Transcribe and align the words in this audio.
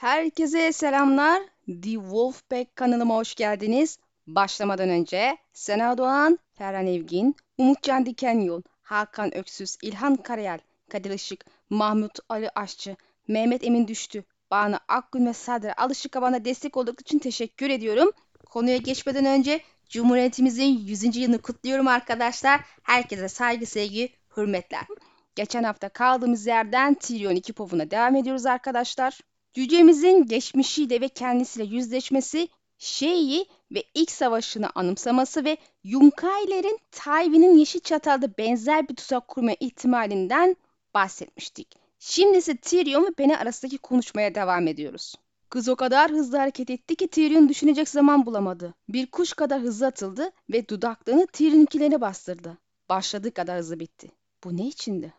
Herkese 0.00 0.72
selamlar. 0.72 1.42
The 1.66 1.90
Wolfpack 1.90 2.76
kanalıma 2.76 3.16
hoş 3.16 3.34
geldiniz. 3.34 3.98
Başlamadan 4.26 4.88
önce 4.88 5.36
Sena 5.52 5.98
Doğan, 5.98 6.38
Ferhan 6.54 6.86
Evgin, 6.86 7.36
Umutcan 7.58 8.06
Dikenyol, 8.06 8.62
Hakan 8.82 9.34
Öksüz, 9.36 9.76
İlhan 9.82 10.16
Karayel, 10.16 10.58
Kadir 10.90 11.10
Işık, 11.10 11.44
Mahmut 11.70 12.18
Ali 12.28 12.50
Aşçı, 12.54 12.96
Mehmet 13.28 13.64
Emin 13.64 13.88
Düştü, 13.88 14.24
Banu 14.50 14.76
Akgün 14.88 15.26
ve 15.26 15.32
Sadra 15.32 15.74
Alışık'a 15.76 16.22
bana 16.22 16.44
destek 16.44 16.76
oldukları 16.76 17.02
için 17.02 17.18
teşekkür 17.18 17.70
ediyorum. 17.70 18.10
Konuya 18.50 18.76
geçmeden 18.76 19.24
önce 19.24 19.60
Cumhuriyetimizin 19.88 20.78
100. 20.78 21.16
yılını 21.16 21.42
kutluyorum 21.42 21.88
arkadaşlar. 21.88 22.60
Herkese 22.82 23.28
saygı, 23.28 23.66
sevgi, 23.66 24.08
hürmetler. 24.36 24.86
Geçen 25.34 25.62
hafta 25.62 25.88
kaldığımız 25.88 26.46
yerden 26.46 26.94
Tyrion 26.94 27.34
2 27.34 27.52
povuna 27.52 27.90
devam 27.90 28.16
ediyoruz 28.16 28.46
arkadaşlar. 28.46 29.20
Cücemizin 29.54 30.26
geçmişiyle 30.26 31.00
ve 31.00 31.08
kendisiyle 31.08 31.76
yüzleşmesi, 31.76 32.48
şeyi 32.78 33.46
ve 33.72 33.84
ilk 33.94 34.10
savaşını 34.10 34.70
anımsaması 34.74 35.44
ve 35.44 35.56
Yunkailerin 35.84 36.78
Tywin'in 36.92 37.56
Yeşil 37.56 37.80
Çatal'da 37.80 38.38
benzer 38.38 38.88
bir 38.88 38.96
tuzak 38.96 39.28
kurma 39.28 39.52
ihtimalinden 39.60 40.56
bahsetmiştik. 40.94 41.68
Şimdi 41.98 42.38
ise 42.38 42.56
Tyrion 42.56 43.04
ve 43.04 43.18
Benny 43.18 43.36
arasındaki 43.36 43.78
konuşmaya 43.78 44.34
devam 44.34 44.66
ediyoruz. 44.66 45.14
Kız 45.48 45.68
o 45.68 45.76
kadar 45.76 46.10
hızlı 46.10 46.38
hareket 46.38 46.70
etti 46.70 46.96
ki 46.96 47.08
Tyrion 47.08 47.48
düşünecek 47.48 47.88
zaman 47.88 48.26
bulamadı. 48.26 48.74
Bir 48.88 49.06
kuş 49.06 49.32
kadar 49.32 49.60
hızlı 49.60 49.86
atıldı 49.86 50.30
ve 50.52 50.68
dudaklarını 50.68 51.26
Tyrion'inkilerine 51.26 52.00
bastırdı. 52.00 52.58
Başladığı 52.88 53.34
kadar 53.34 53.58
hızlı 53.58 53.80
bitti. 53.80 54.08
Bu 54.44 54.56
ne 54.56 54.66
içindi? 54.66 55.14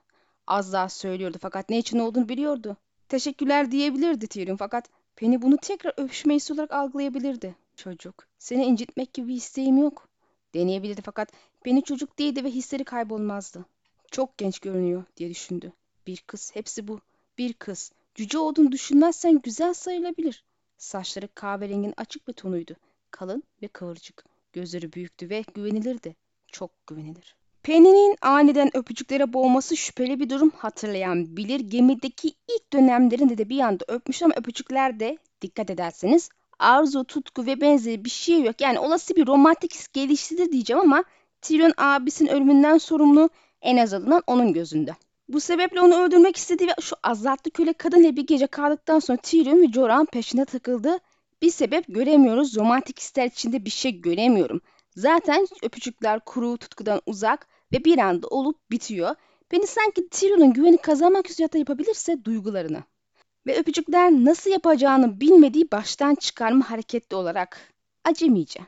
Az 0.48 0.74
daha 0.74 0.90
söylüyordu 0.90 1.38
fakat 1.42 1.70
ne 1.70 1.78
için 1.78 2.00
olduğunu 2.00 2.30
biliyordu. 2.30 2.78
Teşekkürler 3.12 3.72
diyebilirdi 3.72 4.28
Tyrion 4.28 4.56
fakat 4.56 4.90
Penny 5.16 5.42
bunu 5.42 5.58
tekrar 5.58 5.94
öpüşme 5.98 6.36
hissi 6.36 6.54
olarak 6.54 6.72
algılayabilirdi. 6.72 7.56
Çocuk, 7.76 8.28
seni 8.40 8.66
incitmek 8.66 9.14
gibi 9.14 9.28
bir 9.28 9.34
isteğim 9.34 9.78
yok. 9.78 10.08
Deneyebilirdi 10.54 11.02
fakat 11.02 11.32
Penny 11.64 11.82
çocuk 11.82 12.20
değildi 12.20 12.44
ve 12.44 12.50
hisleri 12.50 12.84
kaybolmazdı. 12.84 13.66
Çok 14.12 14.38
genç 14.38 14.60
görünüyor 14.60 15.04
diye 15.18 15.30
düşündü. 15.30 15.72
Bir 16.08 16.24
kız, 16.28 16.52
hepsi 16.54 16.88
bu. 16.88 17.00
Bir 17.38 17.54
kız. 17.54 17.92
Cüce 18.16 18.38
olduğunu 18.38 18.72
düşünmezsen 18.72 19.42
güzel 19.42 19.74
sayılabilir. 19.74 20.44
Saçları 20.78 21.28
kahverengin 21.36 21.94
açık 21.98 22.28
bir 22.28 22.34
tonuydu. 22.34 22.76
Kalın 23.12 23.44
ve 23.62 23.68
kıvırcık. 23.68 24.26
Gözleri 24.54 24.94
büyüktü 24.94 25.30
ve 25.30 25.44
güvenilirdi. 25.54 26.16
Çok 26.48 26.88
güvenilir. 26.88 27.36
Penny'nin 27.64 28.16
aniden 28.22 28.78
öpücüklere 28.78 29.34
boğması 29.34 29.78
şüpheli 29.78 30.20
bir 30.20 30.30
durum 30.30 30.52
hatırlayan 30.58 31.38
bilir. 31.38 31.60
Gemideki 31.60 32.28
ilk 32.28 32.74
dönemlerinde 32.74 33.38
de 33.38 33.50
bir 33.50 33.60
anda 33.60 33.86
öpmüş 33.88 34.24
ama 34.24 34.34
öpücüklerde 34.38 35.18
dikkat 35.42 35.70
ederseniz 35.70 36.30
arzu, 36.60 37.04
tutku 37.04 37.46
ve 37.46 37.62
benzeri 37.62 38.06
bir 38.06 38.10
şey 38.10 38.42
yok. 38.42 38.62
Yani 38.62 38.80
olası 38.80 39.16
bir 39.16 39.28
romantik 39.28 39.94
geliştidir 39.94 40.52
diyeceğim 40.52 40.82
ama 40.82 41.04
Tyrion 41.42 41.74
abisinin 41.78 42.30
ölümünden 42.30 42.78
sorumlu 42.78 43.30
en 43.62 43.78
azından 43.78 44.24
onun 44.28 44.54
gözünde. 44.54 44.96
Bu 45.30 45.40
sebeple 45.40 45.82
onu 45.82 45.96
öldürmek 45.96 46.36
istedi 46.36 46.68
ve 46.68 46.72
şu 46.82 46.96
azatlı 47.04 47.52
köle 47.52 47.74
kadınla 47.74 48.16
bir 48.16 48.28
gece 48.28 48.48
kaldıktan 48.48 49.00
sonra 49.00 49.18
Tyrion 49.18 49.62
ve 49.62 49.72
Jorah'ın 49.72 50.06
peşine 50.06 50.46
takıldı. 50.46 50.98
Bir 51.42 51.52
sebep 51.52 51.86
göremiyoruz. 51.88 52.58
Romantik 52.58 53.00
ister 53.00 53.26
içinde 53.26 53.66
bir 53.66 53.70
şey 53.70 54.02
göremiyorum. 54.02 54.62
Zaten 54.96 55.48
öpücükler 55.64 56.20
kuru, 56.20 56.58
tutkudan 56.58 57.02
uzak 57.06 57.48
ve 57.74 57.86
bir 57.86 57.98
anda 57.98 58.28
olup 58.28 58.72
bitiyor. 58.72 59.16
Beni 59.52 59.68
sanki 59.68 60.10
Tyrion'un 60.10 60.54
güveni 60.54 60.78
kazanmak 60.78 61.30
üzere 61.30 61.60
yapabilirse 61.60 62.26
duygularını. 62.26 62.84
Ve 63.48 63.60
öpücükler 63.60 64.12
nasıl 64.12 64.52
yapacağını 64.52 65.22
bilmediği 65.22 65.72
baştan 65.72 66.16
çıkarma 66.16 66.70
hareketli 66.70 67.16
olarak 67.16 67.74
acemice. 68.06 68.60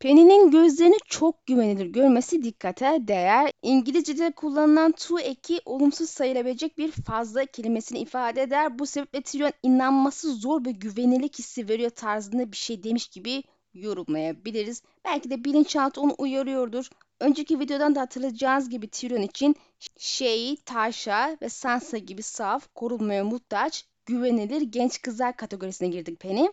Penny'nin 0.00 0.50
gözlerini 0.50 0.96
çok 1.06 1.46
güvenilir 1.46 1.86
görmesi 1.86 2.42
dikkate 2.42 2.98
değer. 3.00 3.50
İngilizce'de 3.62 4.30
kullanılan 4.30 4.92
to 4.92 5.18
eki 5.18 5.60
olumsuz 5.64 6.10
sayılabilecek 6.10 6.78
bir 6.78 6.90
fazla 6.90 7.44
kelimesini 7.44 7.98
ifade 7.98 8.42
eder. 8.42 8.78
Bu 8.78 8.86
sebeple 8.86 9.22
Tyrion 9.22 9.52
inanması 9.62 10.34
zor 10.34 10.64
ve 10.64 10.70
güvenilik 10.70 11.38
hissi 11.38 11.68
veriyor 11.68 11.90
tarzında 11.90 12.52
bir 12.52 12.56
şey 12.56 12.82
demiş 12.82 13.08
gibi 13.08 13.42
yorumlayabiliriz. 13.78 14.82
Belki 15.04 15.30
de 15.30 15.44
bilinçaltı 15.44 16.00
onu 16.00 16.14
uyarıyordur. 16.18 16.90
Önceki 17.20 17.60
videodan 17.60 17.94
da 17.94 18.00
hatırlayacağınız 18.00 18.68
gibi 18.68 18.88
Tyrion 18.88 19.22
için 19.22 19.56
şey, 19.98 20.56
Tasha 20.56 21.36
ve 21.42 21.48
Sansa 21.48 21.98
gibi 21.98 22.22
saf, 22.22 22.74
korunmaya 22.74 23.24
muhtaç, 23.24 23.84
güvenilir 24.06 24.60
genç 24.60 25.02
kızlar 25.02 25.36
kategorisine 25.36 25.88
girdik 25.88 26.20
Penny. 26.20 26.46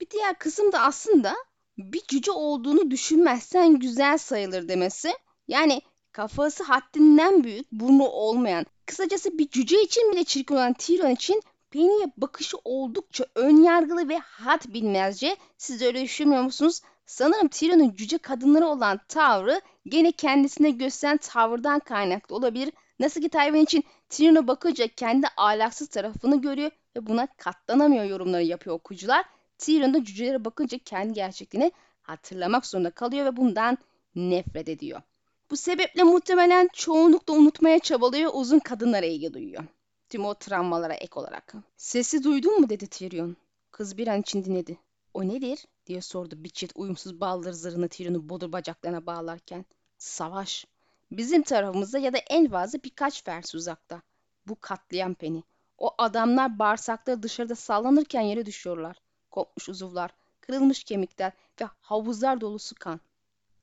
Bir 0.00 0.10
diğer 0.10 0.38
kısım 0.38 0.72
da 0.72 0.80
aslında 0.80 1.34
bir 1.78 2.02
cüce 2.08 2.30
olduğunu 2.30 2.90
düşünmezsen 2.90 3.78
güzel 3.78 4.18
sayılır 4.18 4.68
demesi. 4.68 5.12
Yani 5.48 5.82
kafası 6.12 6.64
haddinden 6.64 7.44
büyük, 7.44 7.72
burnu 7.72 8.08
olmayan, 8.08 8.66
kısacası 8.86 9.38
bir 9.38 9.48
cüce 9.48 9.82
için 9.82 10.12
bile 10.12 10.24
çirkin 10.24 10.54
olan 10.54 10.72
Tyrion 10.72 11.10
için 11.10 11.42
Penny'e 11.70 12.12
bakışı 12.16 12.56
oldukça 12.64 13.26
önyargılı 13.34 14.08
ve 14.08 14.18
had 14.18 14.60
bilmezce. 14.68 15.36
Siz 15.56 15.82
öyle 15.82 16.02
düşünmüyor 16.02 16.42
musunuz? 16.42 16.80
Sanırım 17.06 17.48
Tyrion'un 17.48 17.94
cüce 17.94 18.18
kadınları 18.18 18.66
olan 18.66 19.00
tavrı 19.08 19.60
gene 19.86 20.12
kendisine 20.12 20.70
gösteren 20.70 21.16
tavırdan 21.16 21.78
kaynaklı 21.78 22.36
olabilir. 22.36 22.72
Nasıl 22.98 23.20
ki 23.20 23.28
Tywin 23.28 23.64
için 23.64 23.84
Tyrion'a 24.08 24.46
bakınca 24.48 24.88
kendi 24.88 25.26
ahlaksız 25.36 25.88
tarafını 25.88 26.42
görüyor 26.42 26.70
ve 26.96 27.06
buna 27.06 27.26
katlanamıyor 27.26 28.04
yorumları 28.04 28.42
yapıyor 28.42 28.76
okuyucular. 28.76 29.24
Tyrion 29.58 29.94
da 29.94 30.04
cücelere 30.04 30.44
bakınca 30.44 30.78
kendi 30.78 31.12
gerçekliğini 31.12 31.72
hatırlamak 32.02 32.66
zorunda 32.66 32.90
kalıyor 32.90 33.26
ve 33.26 33.36
bundan 33.36 33.78
nefret 34.14 34.68
ediyor. 34.68 35.02
Bu 35.50 35.56
sebeple 35.56 36.02
muhtemelen 36.02 36.68
çoğunlukla 36.72 37.34
unutmaya 37.34 37.78
çabalıyor, 37.78 38.30
uzun 38.34 38.58
kadınlara 38.58 39.06
ilgi 39.06 39.34
duyuyor. 39.34 39.64
Tüm 40.08 40.24
o 40.24 40.34
travmalara 40.34 40.94
ek 40.94 41.20
olarak. 41.20 41.54
Sesi 41.76 42.24
duydun 42.24 42.60
mu 42.60 42.68
dedi 42.68 42.86
Tyrion. 42.86 43.36
Kız 43.70 43.98
bir 43.98 44.08
an 44.08 44.20
için 44.20 44.44
dinledi. 44.44 44.78
O 45.14 45.28
nedir? 45.28 45.64
diye 45.86 46.00
sordu 46.00 46.44
bir 46.44 46.48
çift 46.48 46.72
uyumsuz 46.76 47.20
baldır 47.20 47.52
zırhını 47.52 47.88
Tyrion'un 47.88 48.28
bodur 48.28 48.52
bacaklarına 48.52 49.06
bağlarken. 49.06 49.64
Savaş. 49.98 50.66
Bizim 51.10 51.42
tarafımızda 51.42 51.98
ya 51.98 52.12
da 52.12 52.18
en 52.18 52.50
fazla 52.50 52.78
birkaç 52.84 53.24
fers 53.24 53.54
uzakta. 53.54 54.02
Bu 54.46 54.56
katlayan 54.60 55.14
peni. 55.14 55.42
O 55.78 55.94
adamlar 55.98 56.58
bağırsakları 56.58 57.22
dışarıda 57.22 57.54
sallanırken 57.54 58.20
yere 58.20 58.46
düşüyorlar. 58.46 58.96
Kopmuş 59.30 59.68
uzuvlar, 59.68 60.10
kırılmış 60.40 60.84
kemikler 60.84 61.32
ve 61.60 61.64
havuzlar 61.80 62.40
dolusu 62.40 62.74
kan. 62.74 63.00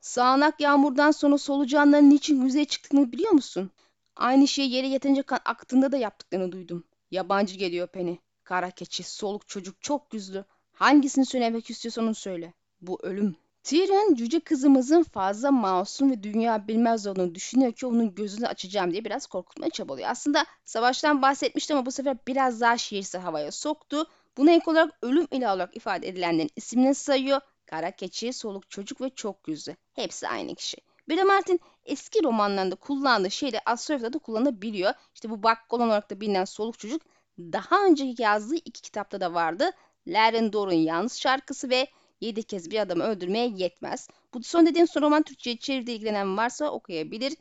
Sağanak 0.01 0.59
yağmurdan 0.59 1.11
sonra 1.11 1.37
solucanların 1.37 2.09
niçin 2.09 2.41
yüzeye 2.41 2.65
çıktığını 2.65 3.11
biliyor 3.11 3.31
musun? 3.31 3.71
Aynı 4.15 4.47
şeyi 4.47 4.71
yere 4.71 4.87
yeterince 4.87 5.21
kan 5.21 5.39
aktığında 5.45 5.91
da 5.91 5.97
yaptıklarını 5.97 6.51
duydum. 6.51 6.83
Yabancı 7.11 7.55
geliyor 7.55 7.87
Penny. 7.87 8.15
Kara 8.43 8.71
keçi, 8.71 9.03
soluk 9.03 9.47
çocuk, 9.47 9.81
çok 9.81 10.11
güzlü. 10.11 10.45
Hangisini 10.73 11.25
söylemek 11.25 11.69
istiyorsan 11.69 12.03
onu 12.03 12.15
söyle. 12.15 12.53
Bu 12.81 12.99
ölüm. 13.03 13.35
Tyrion 13.63 14.13
cüce 14.15 14.39
kızımızın 14.39 15.03
fazla 15.03 15.51
masum 15.51 16.11
ve 16.11 16.23
dünya 16.23 16.67
bilmez 16.67 17.07
olduğunu 17.07 17.35
düşünüyor 17.35 17.71
ki 17.71 17.85
onun 17.85 18.15
gözünü 18.15 18.47
açacağım 18.47 18.91
diye 18.91 19.05
biraz 19.05 19.27
korkutmaya 19.27 19.69
çabalıyor. 19.69 20.09
Aslında 20.09 20.45
savaştan 20.65 21.21
bahsetmişti 21.21 21.73
ama 21.73 21.85
bu 21.85 21.91
sefer 21.91 22.17
biraz 22.27 22.61
daha 22.61 22.77
şiirsel 22.77 23.21
havaya 23.21 23.51
soktu. 23.51 24.07
Buna 24.37 24.51
ek 24.51 24.71
olarak 24.71 24.93
ölüm 25.01 25.27
ile 25.31 25.47
olarak 25.47 25.77
ifade 25.77 26.07
edilenlerin 26.07 26.49
isimini 26.55 26.95
sayıyor. 26.95 27.41
Kara 27.65 27.91
keçi, 27.91 28.33
soluk 28.33 28.69
çocuk 28.69 29.01
ve 29.01 29.09
çok 29.09 29.47
yüzlü. 29.47 29.75
Hepsi 29.93 30.27
aynı 30.27 30.55
kişi. 30.55 30.77
De 31.09 31.23
Martin 31.23 31.59
eski 31.85 32.23
romanlarında 32.23 32.75
kullandığı 32.75 33.31
şeyleri 33.31 33.61
Astrolog'da 33.65 34.13
da 34.13 34.19
kullanabiliyor. 34.19 34.93
İşte 35.13 35.29
bu 35.29 35.43
bakkal 35.43 35.79
olarak 35.79 36.11
da 36.11 36.21
bilinen 36.21 36.45
soluk 36.45 36.79
çocuk 36.79 37.01
daha 37.39 37.85
önceki 37.85 38.21
yazdığı 38.21 38.55
iki 38.55 38.81
kitapta 38.81 39.21
da 39.21 39.33
vardı. 39.33 39.71
Laren 40.07 40.53
Dor'un 40.53 40.73
Yalnız 40.73 41.19
şarkısı 41.19 41.69
ve 41.69 41.87
Yedi 42.21 42.43
kez 42.43 42.71
bir 42.71 42.79
adamı 42.79 43.03
öldürmeye 43.03 43.47
yetmez. 43.47 44.07
Bu 44.33 44.43
son 44.43 44.65
dediğim 44.65 44.87
son 44.87 45.01
roman 45.01 45.23
Türkçe'ye 45.23 45.57
çeviride 45.57 45.93
ilgilenen 45.93 46.37
varsa 46.37 46.69
okuyabilir. 46.71 47.33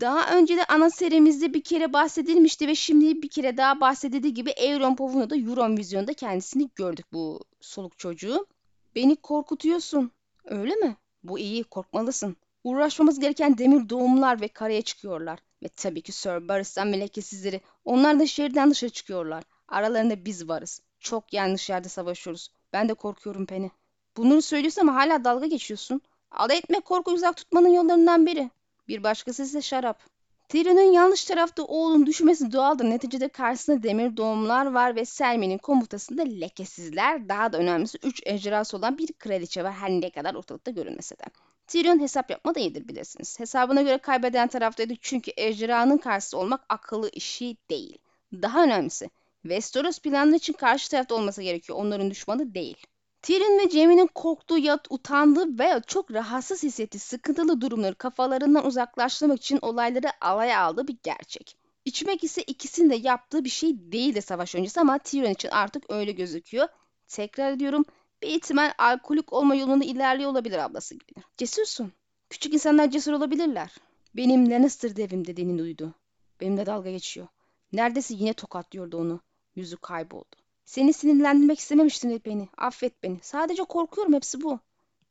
Daha 0.00 0.36
önce 0.36 0.56
de 0.56 0.64
ana 0.64 0.90
serimizde 0.90 1.54
bir 1.54 1.64
kere 1.64 1.92
bahsedilmişti 1.92 2.68
ve 2.68 2.74
şimdi 2.74 3.22
bir 3.22 3.28
kere 3.28 3.56
daha 3.56 3.80
bahsedildiği 3.80 4.34
gibi 4.34 4.50
Euron 4.50 5.30
da 5.30 5.36
Eurovision'da 5.36 6.14
kendisini 6.14 6.70
gördük 6.74 7.06
bu 7.12 7.40
soluk 7.60 7.98
çocuğu. 7.98 8.46
Beni 8.94 9.16
korkutuyorsun. 9.16 10.10
Öyle 10.44 10.74
mi? 10.74 10.96
Bu 11.22 11.38
iyi, 11.38 11.64
korkmalısın. 11.64 12.36
Uğraşmamız 12.66 13.20
gereken 13.20 13.58
demir 13.58 13.88
doğumlar 13.88 14.40
ve 14.40 14.48
karaya 14.48 14.82
çıkıyorlar. 14.82 15.38
Ve 15.62 15.68
tabii 15.68 16.02
ki 16.02 16.12
Sir 16.12 16.48
Barristan 16.48 16.88
melekesizleri. 16.88 17.60
Onlar 17.84 18.20
da 18.20 18.26
şehirden 18.26 18.70
dışarı 18.70 18.90
çıkıyorlar. 18.90 19.44
Aralarında 19.68 20.24
biz 20.24 20.48
varız. 20.48 20.80
Çok 21.00 21.32
yanlış 21.32 21.70
yerde 21.70 21.88
savaşıyoruz. 21.88 22.48
Ben 22.72 22.88
de 22.88 22.94
korkuyorum 22.94 23.46
Penny. 23.46 23.68
Bunları 24.16 24.42
söylüyorsun 24.42 24.80
ama 24.80 24.94
hala 24.94 25.24
dalga 25.24 25.46
geçiyorsun. 25.46 26.00
Alay 26.30 26.58
etmek 26.58 26.84
korku 26.84 27.10
uzak 27.10 27.36
tutmanın 27.36 27.68
yollarından 27.68 28.26
biri. 28.26 28.50
Bir 28.88 29.02
başkası 29.02 29.42
ise 29.42 29.62
şarap. 29.62 30.00
Tyrion'un 30.48 30.92
yanlış 30.92 31.24
tarafta 31.24 31.62
oğlun 31.62 32.06
düşmesi 32.06 32.52
doğaldır. 32.52 32.84
Neticede 32.84 33.28
karşısında 33.28 33.82
demir 33.82 34.16
doğumlar 34.16 34.66
var 34.66 34.96
ve 34.96 35.04
Selmy'nin 35.04 35.58
komutasında 35.58 36.22
lekesizler. 36.22 37.28
Daha 37.28 37.52
da 37.52 37.58
önemlisi 37.58 37.98
3 38.02 38.22
ejderhası 38.26 38.76
olan 38.76 38.98
bir 38.98 39.12
kraliçe 39.12 39.64
var 39.64 39.72
her 39.72 39.90
ne 39.90 40.10
kadar 40.10 40.34
ortalıkta 40.34 40.70
görünmese 40.70 41.18
de. 41.18 41.24
Tyrion 41.66 42.00
hesap 42.00 42.30
yapmada 42.30 42.60
iyidir 42.60 42.88
bilirsiniz. 42.88 43.40
Hesabına 43.40 43.82
göre 43.82 43.98
kaybeden 43.98 44.48
taraftaydı 44.48 44.94
çünkü 45.00 45.32
ejderhanın 45.36 45.98
karşısı 45.98 46.38
olmak 46.38 46.64
akıllı 46.68 47.10
işi 47.12 47.56
değil. 47.70 47.98
Daha 48.32 48.64
önemlisi 48.64 49.10
Westeros 49.42 49.98
planları 49.98 50.36
için 50.36 50.52
karşı 50.52 50.90
tarafta 50.90 51.14
olması 51.14 51.42
gerekiyor. 51.42 51.78
Onların 51.78 52.10
düşmanı 52.10 52.54
değil. 52.54 52.76
Tyrion 53.22 53.58
ve 53.58 53.70
Jaime'nin 53.70 54.06
korktuğu 54.06 54.58
ya 54.58 54.78
utandığı 54.90 55.58
veya 55.58 55.80
çok 55.80 56.12
rahatsız 56.12 56.62
hissettiği 56.62 57.00
sıkıntılı 57.00 57.60
durumları 57.60 57.94
kafalarından 57.94 58.66
uzaklaştırmak 58.66 59.38
için 59.38 59.58
olayları 59.62 60.08
alaya 60.20 60.60
aldığı 60.60 60.88
bir 60.88 60.96
gerçek. 61.02 61.56
İçmek 61.84 62.24
ise 62.24 62.42
ikisinin 62.42 62.90
de 62.90 62.94
yaptığı 62.94 63.44
bir 63.44 63.50
şey 63.50 63.92
değildi 63.92 64.22
savaş 64.22 64.54
öncesi 64.54 64.80
ama 64.80 64.98
Tyrion 64.98 65.30
için 65.30 65.48
artık 65.48 65.90
öyle 65.90 66.12
gözüküyor. 66.12 66.68
Tekrar 67.08 67.52
ediyorum 67.52 67.84
bir 68.22 68.28
ihtimal 68.28 68.72
alkolik 68.78 69.32
olma 69.32 69.54
yolunda 69.54 69.84
ilerliyor 69.84 70.30
olabilir 70.30 70.58
ablası 70.58 70.94
gibi. 70.94 71.12
Cesursun. 71.36 71.92
Küçük 72.30 72.54
insanlar 72.54 72.90
cesur 72.90 73.12
olabilirler. 73.12 73.74
Benim 74.16 74.50
Lannister 74.50 74.96
devim 74.96 75.26
dediğini 75.26 75.58
duydu. 75.58 75.94
Benimle 76.40 76.66
dalga 76.66 76.90
geçiyor. 76.90 77.26
Neredeyse 77.72 78.14
yine 78.14 78.32
tokatlıyordu 78.32 78.98
onu. 78.98 79.20
Yüzü 79.54 79.76
kayboldu. 79.76 80.36
Seni 80.64 80.92
sinirlendirmek 80.92 81.58
istememiştim 81.58 82.20
beni. 82.26 82.48
Affet 82.56 83.02
beni. 83.02 83.18
Sadece 83.22 83.64
korkuyorum 83.64 84.14
hepsi 84.14 84.42
bu. 84.42 84.60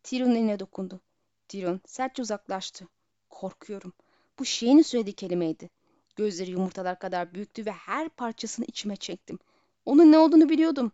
Tyrion'un 0.03 0.35
eline 0.35 0.59
dokundu. 0.59 0.99
Tyrion 1.47 1.81
sertçe 1.85 2.21
uzaklaştı. 2.21 2.87
Korkuyorum. 3.29 3.93
Bu 4.39 4.45
şeyin 4.45 4.81
söylediği 4.81 5.13
kelimeydi. 5.13 5.69
Gözleri 6.15 6.51
yumurtalar 6.51 6.99
kadar 6.99 7.33
büyüktü 7.33 7.65
ve 7.65 7.71
her 7.71 8.09
parçasını 8.09 8.65
içime 8.65 8.95
çektim. 8.95 9.39
Onun 9.85 10.11
ne 10.11 10.17
olduğunu 10.17 10.49
biliyordum. 10.49 10.91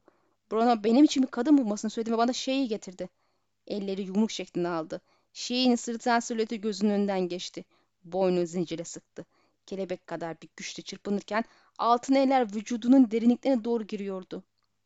Bruno 0.52 0.84
benim 0.84 1.06
için 1.06 1.24
bir 1.24 1.28
kadın 1.28 1.58
bulmasını 1.58 1.92
söyledi 1.92 2.12
ve 2.12 2.18
bana 2.18 2.34
şeyi 2.34 2.68
getirdi. 2.68 3.10
Elleri 3.68 4.02
yumruk 4.02 4.32
şeklinde 4.32 4.68
aldı. 4.68 5.02
Şeyin 5.34 5.76
sırtıdan 5.76 6.20
silüeti 6.20 6.62
gözünün 6.62 6.92
önünden 6.92 7.28
geçti. 7.28 7.66
Boynu 8.04 8.46
zincire 8.46 8.84
sıktı. 8.84 9.26
Kelebek 9.66 10.08
kadar 10.08 10.42
bir 10.42 10.50
güçle 10.58 10.84
çırpınırken 10.84 11.44
altın 11.78 12.16
eller 12.16 12.56
vücudunun 12.56 13.12
derinliklerine 13.12 13.64
doğru 13.64 13.84
giriyordu. 13.84 14.44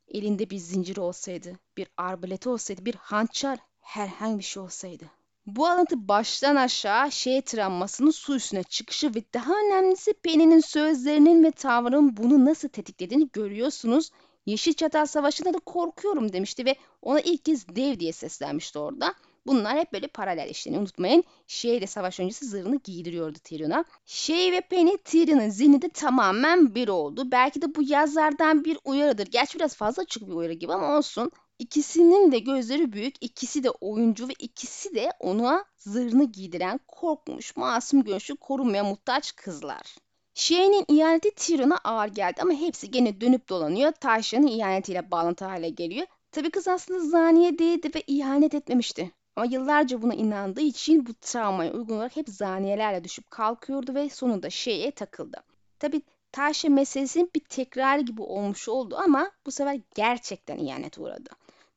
Elinde 0.08 0.50
bir 0.50 0.58
zincir 0.58 0.98
olsaydı, 0.98 1.60
bir 1.78 1.88
arbaleti 1.98 2.50
olsaydı, 2.50 2.86
bir 2.86 2.96
hançer, 2.96 3.60
herhangi 3.82 4.40
bir 4.40 4.44
şey 4.44 4.64
olsaydı. 4.64 5.06
Bu 5.46 5.68
alıntı 5.68 6.08
baştan 6.08 6.56
aşağı 6.56 7.12
şeye 7.12 7.42
travmasının 7.42 8.12
su 8.12 8.36
üstüne 8.36 8.64
çıkışı 8.64 9.16
ve 9.16 9.24
daha 9.34 9.54
önemlisi 9.54 10.14
Penny'nin 10.14 10.60
sözlerinin 10.60 11.44
ve 11.44 11.52
tavrının 11.52 12.18
bunu 12.18 12.46
nasıl 12.46 12.70
tetiklediğini 12.70 13.30
görüyorsunuz. 13.34 14.12
Yeşil 14.46 14.74
Çatal 14.74 15.06
Savaşı'nda 15.06 15.54
da 15.54 15.60
korkuyorum 15.60 16.34
demişti 16.34 16.66
ve 16.66 16.76
ona 17.02 17.20
ilk 17.20 17.46
kez 17.46 17.68
dev 17.76 18.00
diye 18.00 18.12
seslenmişti 18.12 18.80
orada. 18.80 19.16
Bunlar 19.48 19.78
hep 19.78 19.94
böyle 19.94 20.08
paralel 20.08 20.50
işlerini 20.50 20.80
unutmayın. 20.80 21.24
Şey 21.48 21.82
de 21.82 21.88
savaş 21.88 22.20
öncesi 22.20 22.46
zırhını 22.46 22.76
giydiriyordu 22.76 23.40
Tyrion'a. 23.44 23.86
Şey 24.06 24.52
ve 24.52 24.62
Penny 24.62 24.98
Tyrion'un 24.98 25.50
zihninde 25.50 25.90
tamamen 25.90 26.76
bir 26.76 26.88
oldu. 26.88 27.32
Belki 27.32 27.62
de 27.62 27.76
bu 27.76 27.84
yazlardan 27.84 28.66
bir 28.66 28.78
uyarıdır. 28.84 29.28
Gerçi 29.28 29.60
biraz 29.60 29.76
fazla 29.76 30.02
açık 30.02 30.28
bir 30.28 30.34
uyarı 30.34 30.54
gibi 30.54 30.74
ama 30.74 30.98
olsun. 30.98 31.32
İkisinin 31.60 32.32
de 32.32 32.40
gözleri 32.40 32.94
büyük, 32.94 33.16
ikisi 33.22 33.64
de 33.64 33.70
oyuncu 33.70 34.28
ve 34.28 34.34
ikisi 34.40 34.96
de 34.96 35.10
ona 35.20 35.66
zırhını 35.78 36.32
giydiren 36.32 36.80
korkmuş, 36.88 37.56
masum 37.56 38.04
görünüşlü, 38.04 38.36
korunmaya 38.36 38.84
muhtaç 38.84 39.36
kızlar. 39.36 39.96
Şeyh'in 40.38 40.86
ihaneti 40.88 41.32
Tyrion'a 41.36 41.78
ağır 41.84 42.08
geldi 42.08 42.42
ama 42.42 42.54
hepsi 42.54 42.92
gene 42.92 43.22
dönüp 43.22 43.50
dolanıyor. 43.50 43.92
Taşya'nın 43.92 44.48
ihanetiyle 44.48 45.12
bağlantı 45.12 45.46
hale 45.46 45.70
geliyor. 45.70 46.08
Tabi 46.32 46.50
kız 46.50 46.68
aslında 46.68 47.00
zaniye 47.00 47.60
değildi 47.60 47.92
ve 47.96 48.04
ihanet 48.08 48.54
etmemişti. 48.54 49.12
Ama 49.36 49.46
yıllarca 49.46 50.02
buna 50.02 50.14
inandığı 50.14 50.62
için 50.62 51.06
bu 51.06 51.14
travmaya 51.14 51.74
uygun 51.74 51.96
olarak 51.96 52.16
hep 52.16 52.30
zaniyelerle 52.30 53.04
düşüp 53.04 53.32
kalkıyordu 53.32 53.96
ve 53.96 54.10
sonunda 54.10 54.50
şeye 54.50 54.92
takıldı. 54.92 55.44
Tabi 55.80 56.02
Taşya 56.32 56.72
meselesinin 56.72 57.32
bir 57.36 57.40
tekrarı 57.40 58.02
gibi 58.02 58.22
olmuş 58.22 58.70
oldu 58.70 58.98
ama 58.98 59.32
bu 59.46 59.52
sefer 59.52 59.80
gerçekten 59.96 60.58
ihanet 60.58 60.98
uğradı. 60.98 61.30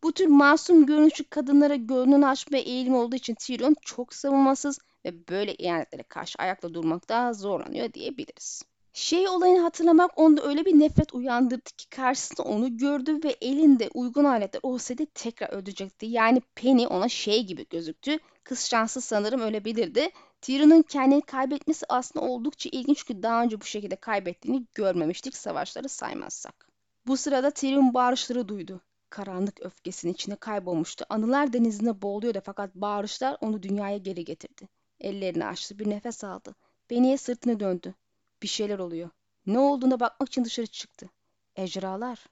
Bu 0.02 0.12
tür 0.12 0.26
masum 0.26 0.86
görünüşlü 0.86 1.24
kadınlara 1.24 1.74
gönlünü 1.74 2.26
açmaya 2.26 2.62
eğilim 2.62 2.94
olduğu 2.94 3.16
için 3.16 3.34
Tyrion 3.34 3.76
çok 3.82 4.14
savunmasız 4.14 4.78
ve 5.04 5.28
böyle 5.28 5.54
ihanetlere 5.54 6.02
karşı 6.02 6.38
ayakta 6.38 6.74
durmakta 6.74 7.32
zorlanıyor 7.32 7.92
diyebiliriz. 7.92 8.62
Şey 8.92 9.28
olayını 9.28 9.60
hatırlamak 9.60 10.18
onda 10.18 10.42
öyle 10.42 10.64
bir 10.64 10.78
nefret 10.78 11.14
uyandırdı 11.14 11.70
ki 11.76 11.88
karşısında 11.88 12.42
onu 12.42 12.76
gördü 12.76 13.20
ve 13.24 13.36
elinde 13.40 13.90
uygun 13.94 14.24
aletler 14.24 14.60
olsaydı 14.62 15.06
tekrar 15.14 15.48
öldürecekti. 15.48 16.06
Yani 16.06 16.42
Penny 16.54 16.86
ona 16.86 17.08
şey 17.08 17.46
gibi 17.46 17.66
gözüktü. 17.70 18.18
Kız 18.44 18.60
şansı 18.60 19.00
sanırım 19.00 19.40
ölebilirdi. 19.40 20.10
Tyrion'un 20.40 20.82
kendini 20.82 21.22
kaybetmesi 21.22 21.86
aslında 21.88 22.26
oldukça 22.26 22.70
ilginç 22.72 22.98
çünkü 23.06 23.22
daha 23.22 23.42
önce 23.42 23.60
bu 23.60 23.64
şekilde 23.64 23.96
kaybettiğini 23.96 24.66
görmemiştik 24.74 25.36
savaşları 25.36 25.88
saymazsak. 25.88 26.68
Bu 27.06 27.16
sırada 27.16 27.50
Tyrion 27.50 27.94
bağırışları 27.94 28.48
duydu. 28.48 28.80
Karanlık 29.10 29.60
öfkesinin 29.60 30.12
içine 30.12 30.36
kaybolmuştu. 30.36 31.04
Anılar 31.08 31.52
denizinde 31.52 32.02
boğuluyordu 32.02 32.40
fakat 32.44 32.74
bağırışlar 32.74 33.36
onu 33.40 33.62
dünyaya 33.62 33.96
geri 33.96 34.24
getirdi. 34.24 34.68
Ellerini 35.00 35.46
açtı, 35.46 35.78
bir 35.78 35.90
nefes 35.90 36.24
aldı. 36.24 36.54
Penny'e 36.88 37.16
sırtını 37.16 37.60
döndü. 37.60 37.94
Bir 38.42 38.48
şeyler 38.48 38.78
oluyor. 38.78 39.10
Ne 39.46 39.58
olduğuna 39.58 40.00
bakmak 40.00 40.28
için 40.28 40.44
dışarı 40.44 40.66
çıktı. 40.66 41.08
Ejderhalar. 41.56 42.26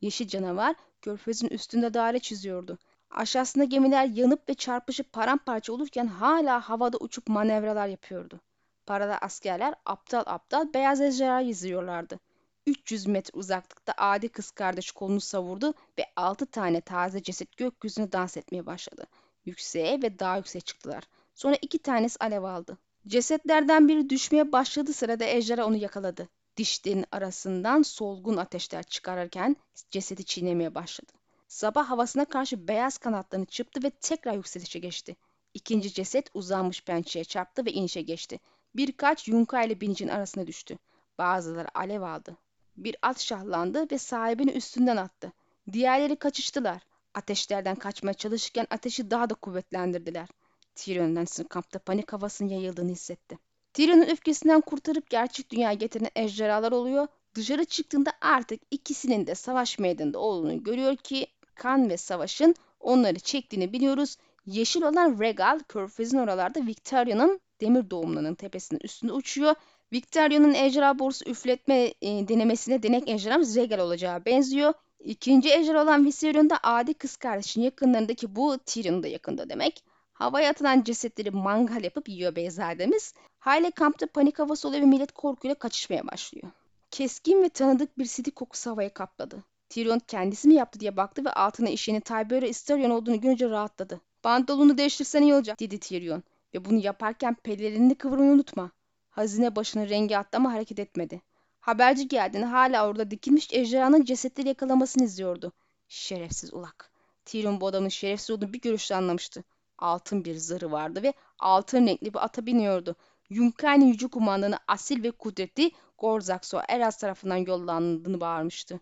Yeşil 0.00 0.28
canavar 0.28 0.76
körfezin 1.02 1.48
üstünde 1.48 1.94
daire 1.94 2.18
çiziyordu. 2.18 2.78
Aşağısında 3.10 3.64
gemiler 3.64 4.06
yanıp 4.06 4.48
ve 4.48 4.54
çarpışıp 4.54 5.12
paramparça 5.12 5.72
olurken 5.72 6.06
hala 6.06 6.60
havada 6.68 6.96
uçup 7.00 7.28
manevralar 7.28 7.86
yapıyordu. 7.86 8.40
Parada 8.86 9.18
askerler 9.18 9.74
aptal 9.86 10.22
aptal 10.26 10.74
beyaz 10.74 11.00
ejderha 11.00 11.40
izliyorlardı. 11.40 12.18
300 12.66 13.06
metre 13.06 13.38
uzaklıkta 13.38 13.94
adi 13.96 14.28
kız 14.28 14.50
kardeş 14.50 14.90
kolunu 14.90 15.20
savurdu 15.20 15.74
ve 15.98 16.04
6 16.16 16.46
tane 16.46 16.80
taze 16.80 17.22
ceset 17.22 17.56
gökyüzüne 17.56 18.12
dans 18.12 18.36
etmeye 18.36 18.66
başladı. 18.66 19.06
Yükseğe 19.44 20.02
ve 20.02 20.18
daha 20.18 20.36
yükseğe 20.36 20.60
çıktılar. 20.60 21.04
Sonra 21.40 21.56
iki 21.62 21.78
tanesi 21.78 22.16
alev 22.20 22.42
aldı. 22.42 22.78
Cesetlerden 23.06 23.88
biri 23.88 24.10
düşmeye 24.10 24.52
başladığı 24.52 24.92
sırada 24.92 25.24
ejderha 25.24 25.66
onu 25.66 25.76
yakaladı. 25.76 26.28
Dişlerin 26.56 27.04
arasından 27.12 27.82
solgun 27.82 28.36
ateşler 28.36 28.82
çıkarırken 28.82 29.56
cesedi 29.90 30.24
çiğnemeye 30.24 30.74
başladı. 30.74 31.12
Sabah 31.48 31.90
havasına 31.90 32.24
karşı 32.24 32.68
beyaz 32.68 32.98
kanatlarını 32.98 33.46
çırptı 33.46 33.82
ve 33.82 33.90
tekrar 33.90 34.34
yükselişe 34.34 34.78
geçti. 34.78 35.16
İkinci 35.54 35.92
ceset 35.92 36.30
uzanmış 36.34 36.84
pençeye 36.84 37.24
çarptı 37.24 37.66
ve 37.66 37.72
inişe 37.72 38.02
geçti. 38.02 38.40
Birkaç 38.74 39.28
yunka 39.28 39.62
ile 39.62 39.80
binicin 39.80 40.08
arasına 40.08 40.46
düştü. 40.46 40.78
Bazıları 41.18 41.68
alev 41.74 42.02
aldı. 42.02 42.36
Bir 42.76 42.96
at 43.02 43.20
şahlandı 43.20 43.86
ve 43.92 43.98
sahibini 43.98 44.50
üstünden 44.50 44.96
attı. 44.96 45.32
Diğerleri 45.72 46.16
kaçıştılar. 46.16 46.82
Ateşlerden 47.14 47.76
kaçmaya 47.76 48.14
çalışırken 48.14 48.66
ateşi 48.70 49.10
daha 49.10 49.30
da 49.30 49.34
kuvvetlendirdiler. 49.34 50.28
Tyrion'dan 50.74 51.26
kampta 51.48 51.78
panik 51.78 52.12
havasının 52.12 52.48
yayıldığını 52.48 52.90
hissetti. 52.90 53.38
Tyrion'un 53.72 54.06
öfkesinden 54.06 54.60
kurtarıp 54.60 55.10
gerçek 55.10 55.50
dünyaya 55.50 55.74
getiren 55.74 56.10
ejderhalar 56.16 56.72
oluyor. 56.72 57.06
Dışarı 57.34 57.64
çıktığında 57.64 58.12
artık 58.20 58.60
ikisinin 58.70 59.26
de 59.26 59.34
savaş 59.34 59.78
meydanında 59.78 60.18
olduğunu 60.18 60.62
görüyor 60.62 60.96
ki 60.96 61.26
kan 61.54 61.88
ve 61.90 61.96
savaşın 61.96 62.54
onları 62.80 63.18
çektiğini 63.18 63.72
biliyoruz. 63.72 64.16
Yeşil 64.46 64.82
olan 64.82 65.20
Regal, 65.20 65.60
Körfez'in 65.68 66.18
oralarda 66.18 66.66
Victoria'nın 66.66 67.40
demir 67.60 67.90
doğumlarının 67.90 68.34
tepesinin 68.34 68.80
üstünde 68.80 69.12
uçuyor. 69.12 69.54
Victoria'nın 69.92 70.54
ejderha 70.54 70.98
borusu 70.98 71.30
üfletme 71.30 71.94
e, 72.02 72.28
denemesine 72.28 72.82
denek 72.82 73.08
ejderhamız 73.08 73.56
Regal 73.56 73.78
olacağı 73.78 74.24
benziyor. 74.24 74.72
İkinci 75.04 75.50
ejderha 75.50 75.82
olan 75.82 76.06
Viserion 76.06 76.50
da 76.50 76.58
adi 76.62 76.94
kız 76.94 77.16
kardeşinin 77.16 77.64
yakınlarındaki 77.64 78.36
bu 78.36 78.58
Tyrion'un 78.58 79.02
da 79.02 79.08
yakında 79.08 79.48
demek. 79.48 79.84
Havaya 80.20 80.50
atılan 80.50 80.82
cesetleri 80.82 81.30
mangal 81.30 81.84
yapıp 81.84 82.08
yiyor 82.08 82.36
beyzademiz. 82.36 83.14
Hayli 83.38 83.70
kampta 83.70 84.06
panik 84.06 84.38
havası 84.38 84.68
oluyor 84.68 84.82
ve 84.82 84.86
millet 84.86 85.12
korkuyla 85.12 85.54
kaçışmaya 85.54 86.06
başlıyor. 86.06 86.48
Keskin 86.90 87.42
ve 87.42 87.48
tanıdık 87.48 87.98
bir 87.98 88.04
sidik 88.04 88.36
kokusu 88.36 88.70
havaya 88.70 88.94
kapladı. 88.94 89.44
Tyrion 89.68 89.98
kendisi 89.98 90.48
mi 90.48 90.54
yaptı 90.54 90.80
diye 90.80 90.96
baktı 90.96 91.24
ve 91.24 91.32
altına 91.32 91.68
işini 91.68 92.00
Tiberius 92.00 92.50
Istarion 92.50 92.90
olduğunu 92.90 93.20
görünce 93.20 93.50
rahatladı. 93.50 94.00
Pantolonu 94.22 94.78
değiştirsen 94.78 95.22
iyi 95.22 95.34
olacak 95.34 95.60
dedi 95.60 95.78
Tyrion. 95.78 96.22
Ve 96.54 96.64
bunu 96.64 96.78
yaparken 96.78 97.34
pelerinini 97.34 97.94
kıvırmayı 97.94 98.32
unutma. 98.32 98.70
Hazine 99.10 99.56
başının 99.56 99.88
rengi 99.88 100.18
attı 100.18 100.38
ama 100.38 100.52
hareket 100.52 100.78
etmedi. 100.78 101.22
Haberci 101.60 102.08
geldiğinde 102.08 102.46
hala 102.46 102.88
orada 102.88 103.10
dikilmiş 103.10 103.48
ejderhanın 103.52 104.04
cesetleri 104.04 104.48
yakalamasını 104.48 105.04
izliyordu. 105.04 105.52
Şerefsiz 105.88 106.54
ulak. 106.54 106.90
Tyrion 107.24 107.60
bu 107.60 107.66
adamın 107.66 107.88
şerefsiz 107.88 108.30
olduğunu 108.30 108.52
bir 108.52 108.60
görüşte 108.60 108.94
anlamıştı. 108.94 109.44
Altın 109.80 110.24
bir 110.24 110.34
zırhı 110.34 110.72
vardı 110.72 111.02
ve 111.02 111.12
altın 111.38 111.86
renkli 111.86 112.14
bir 112.14 112.24
ata 112.24 112.46
biniyordu. 112.46 112.96
Yunkai'nin 113.30 113.86
yüce 113.86 114.08
kumandanı 114.08 114.58
asil 114.68 115.02
ve 115.02 115.10
kudretli 115.10 115.70
Gorzakso 115.98 116.60
Eras 116.68 116.98
tarafından 116.98 117.36
yollandığını 117.36 118.20
bağırmıştı. 118.20 118.80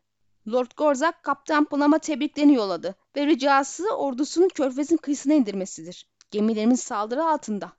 Lord 0.53 0.71
Gorzak 0.77 1.23
Kaptan 1.23 1.65
Plam'a 1.65 1.99
tebriklerini 1.99 2.55
yolladı 2.55 2.95
ve 3.17 3.27
ricası 3.27 3.97
ordusunun 3.97 4.49
körfezin 4.49 4.97
kıyısına 4.97 5.35
indirmesidir. 5.35 6.07
Gemilerimiz 6.31 6.81
saldırı 6.81 7.25
altında. 7.25 7.73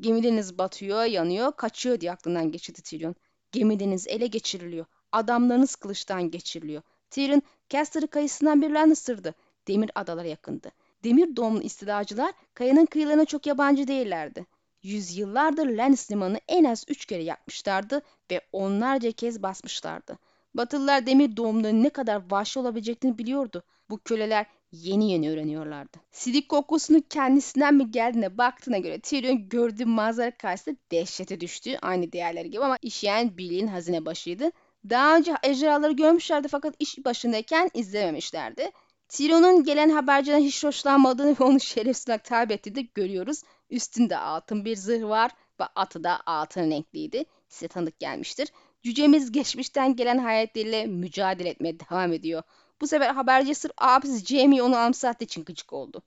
Gemileriniz 0.00 0.58
batıyor, 0.58 1.04
yanıyor, 1.04 1.52
kaçıyor 1.52 2.00
diye 2.00 2.12
aklından 2.12 2.50
geçirdi 2.50 2.82
Tyrion. 2.82 3.14
Gemileriniz 3.52 4.08
ele 4.08 4.26
geçiriliyor. 4.26 4.86
Adamlarınız 5.12 5.74
kılıçtan 5.74 6.30
geçiriliyor. 6.30 6.82
Tyrion, 7.10 7.42
Caster'ı 7.68 8.08
kayısından 8.08 8.62
bir 8.62 8.70
Lannister'dı. 8.70 9.34
Demir 9.68 9.90
adalara 9.94 10.28
yakındı. 10.28 10.70
Demir 11.04 11.36
doğumlu 11.36 11.62
istilacılar 11.62 12.32
kayanın 12.54 12.86
kıyılarına 12.86 13.24
çok 13.24 13.46
yabancı 13.46 13.88
değillerdi. 13.88 14.46
Yüzyıllardır 14.82 15.66
Lannister 15.66 16.16
limanını 16.16 16.40
en 16.48 16.64
az 16.64 16.84
üç 16.88 17.06
kere 17.06 17.22
yakmışlardı 17.22 18.02
ve 18.30 18.40
onlarca 18.52 19.12
kez 19.12 19.42
basmışlardı. 19.42 20.18
Batılılar 20.54 21.06
demir 21.06 21.36
doğumluların 21.36 21.82
ne 21.82 21.90
kadar 21.90 22.30
vahşi 22.30 22.58
olabileceklerini 22.58 23.18
biliyordu. 23.18 23.62
Bu 23.90 23.98
köleler 23.98 24.46
yeni 24.72 25.10
yeni 25.12 25.30
öğreniyorlardı. 25.30 25.98
Sidik 26.10 26.48
kokusunu 26.48 27.02
kendisinden 27.10 27.74
mi 27.74 27.90
geldiğine 27.90 28.38
baktığına 28.38 28.78
göre 28.78 29.00
Tyrion 29.00 29.48
gördüğü 29.48 29.84
manzara 29.84 30.30
karşısında 30.30 30.76
dehşete 30.92 31.40
düştü. 31.40 31.78
Aynı 31.82 32.12
diğerleri 32.12 32.50
gibi 32.50 32.64
ama 32.64 32.78
işleyen 32.82 33.38
Billy'in 33.38 33.66
hazine 33.66 34.06
başıydı. 34.06 34.50
Daha 34.90 35.16
önce 35.16 35.34
ejderhaları 35.42 35.92
görmüşlerdi 35.92 36.48
fakat 36.48 36.74
iş 36.78 37.04
başındayken 37.04 37.70
izlememişlerdi. 37.74 38.70
Tyrion'un 39.12 39.64
gelen 39.64 39.88
haberciden 39.88 40.40
hiç 40.40 40.64
hoşlanmadığını 40.64 41.36
ve 41.40 41.44
onu 41.44 41.60
şerefsiz 41.60 42.08
olarak 42.08 42.24
tabi 42.24 42.74
de 42.74 42.82
görüyoruz. 42.82 43.42
Üstünde 43.70 44.16
altın 44.16 44.64
bir 44.64 44.76
zırh 44.76 45.02
var 45.02 45.30
ve 45.60 45.64
atı 45.74 46.04
da 46.04 46.20
altın 46.26 46.70
renkliydi. 46.70 47.24
Size 47.48 47.68
tanıdık 47.68 47.98
gelmiştir. 47.98 48.48
Cücemiz 48.82 49.32
geçmişten 49.32 49.96
gelen 49.96 50.18
hayatleriyle 50.18 50.86
mücadele 50.86 51.48
etmeye 51.48 51.80
devam 51.80 52.12
ediyor. 52.12 52.42
Bu 52.80 52.86
sefer 52.86 53.14
haberci 53.14 53.54
sırf 53.54 53.72
abisi 53.78 54.26
Jamie 54.26 54.62
onu 54.62 54.76
anımsattığı 54.76 55.24
için 55.24 55.44
gıcık 55.44 55.72
oldu. 55.72 56.02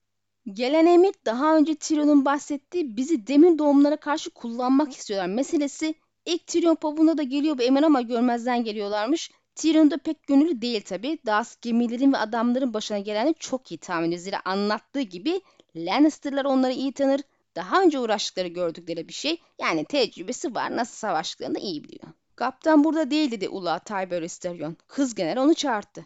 Gelen 0.54 0.86
emir 0.86 1.14
daha 1.26 1.58
önce 1.58 1.76
Tyrion'un 1.76 2.26
bahsettiği 2.26 2.98
bizi 2.98 3.28
demir 3.28 3.58
doğumlara 3.58 3.98
karşı 3.98 4.30
kullanmak 4.30 4.94
istiyorlar 4.94 5.28
meselesi 5.28 5.96
ilk 6.26 6.48
Tyrion 6.48 6.76
pabuğuna 6.76 7.18
da 7.18 7.24
geliyor 7.24 7.58
bu 7.58 7.62
emir 7.62 7.84
ama 7.84 8.02
görmezden 8.02 8.64
geliyorlarmış. 8.64 9.32
Tyrion 9.56 9.92
da 9.92 9.98
pek 9.98 10.28
gönüllü 10.28 10.62
değil 10.62 10.82
tabi. 10.82 11.20
Dağız 11.26 11.58
gemilerin 11.62 12.14
ve 12.14 12.18
adamların 12.18 12.74
başına 12.74 13.00
gelenleri 13.00 13.36
çok 13.40 13.72
iyi 13.72 13.78
tahmin 13.78 14.12
ediyor. 14.12 14.38
Anlattığı 14.46 15.02
gibi 15.02 15.42
Lannister'lar 15.76 16.46
onları 16.46 16.74
iyi 16.74 16.92
tanır. 16.92 17.22
Daha 17.56 17.82
önce 17.82 18.00
uğraştıkları 18.00 18.48
gördükleri 18.48 19.08
bir 19.08 19.14
şey. 19.14 19.42
Yani 19.60 19.86
tecrübesi 19.86 20.56
var. 20.56 20.78
Nasıl 20.78 20.96
savaştıklarını 20.96 21.60
iyi 21.60 21.84
biliyor. 21.84 22.08
Kaptan 22.36 22.84
burada 22.84 23.12
değil 23.12 23.32
dedi 23.32 23.50
Ula 23.50 23.80
Tyberius 23.80 24.32
Sterion. 24.32 24.78
Kız 24.88 25.16
genel 25.16 25.40
onu 25.40 25.54
çağırdı. 25.54 26.06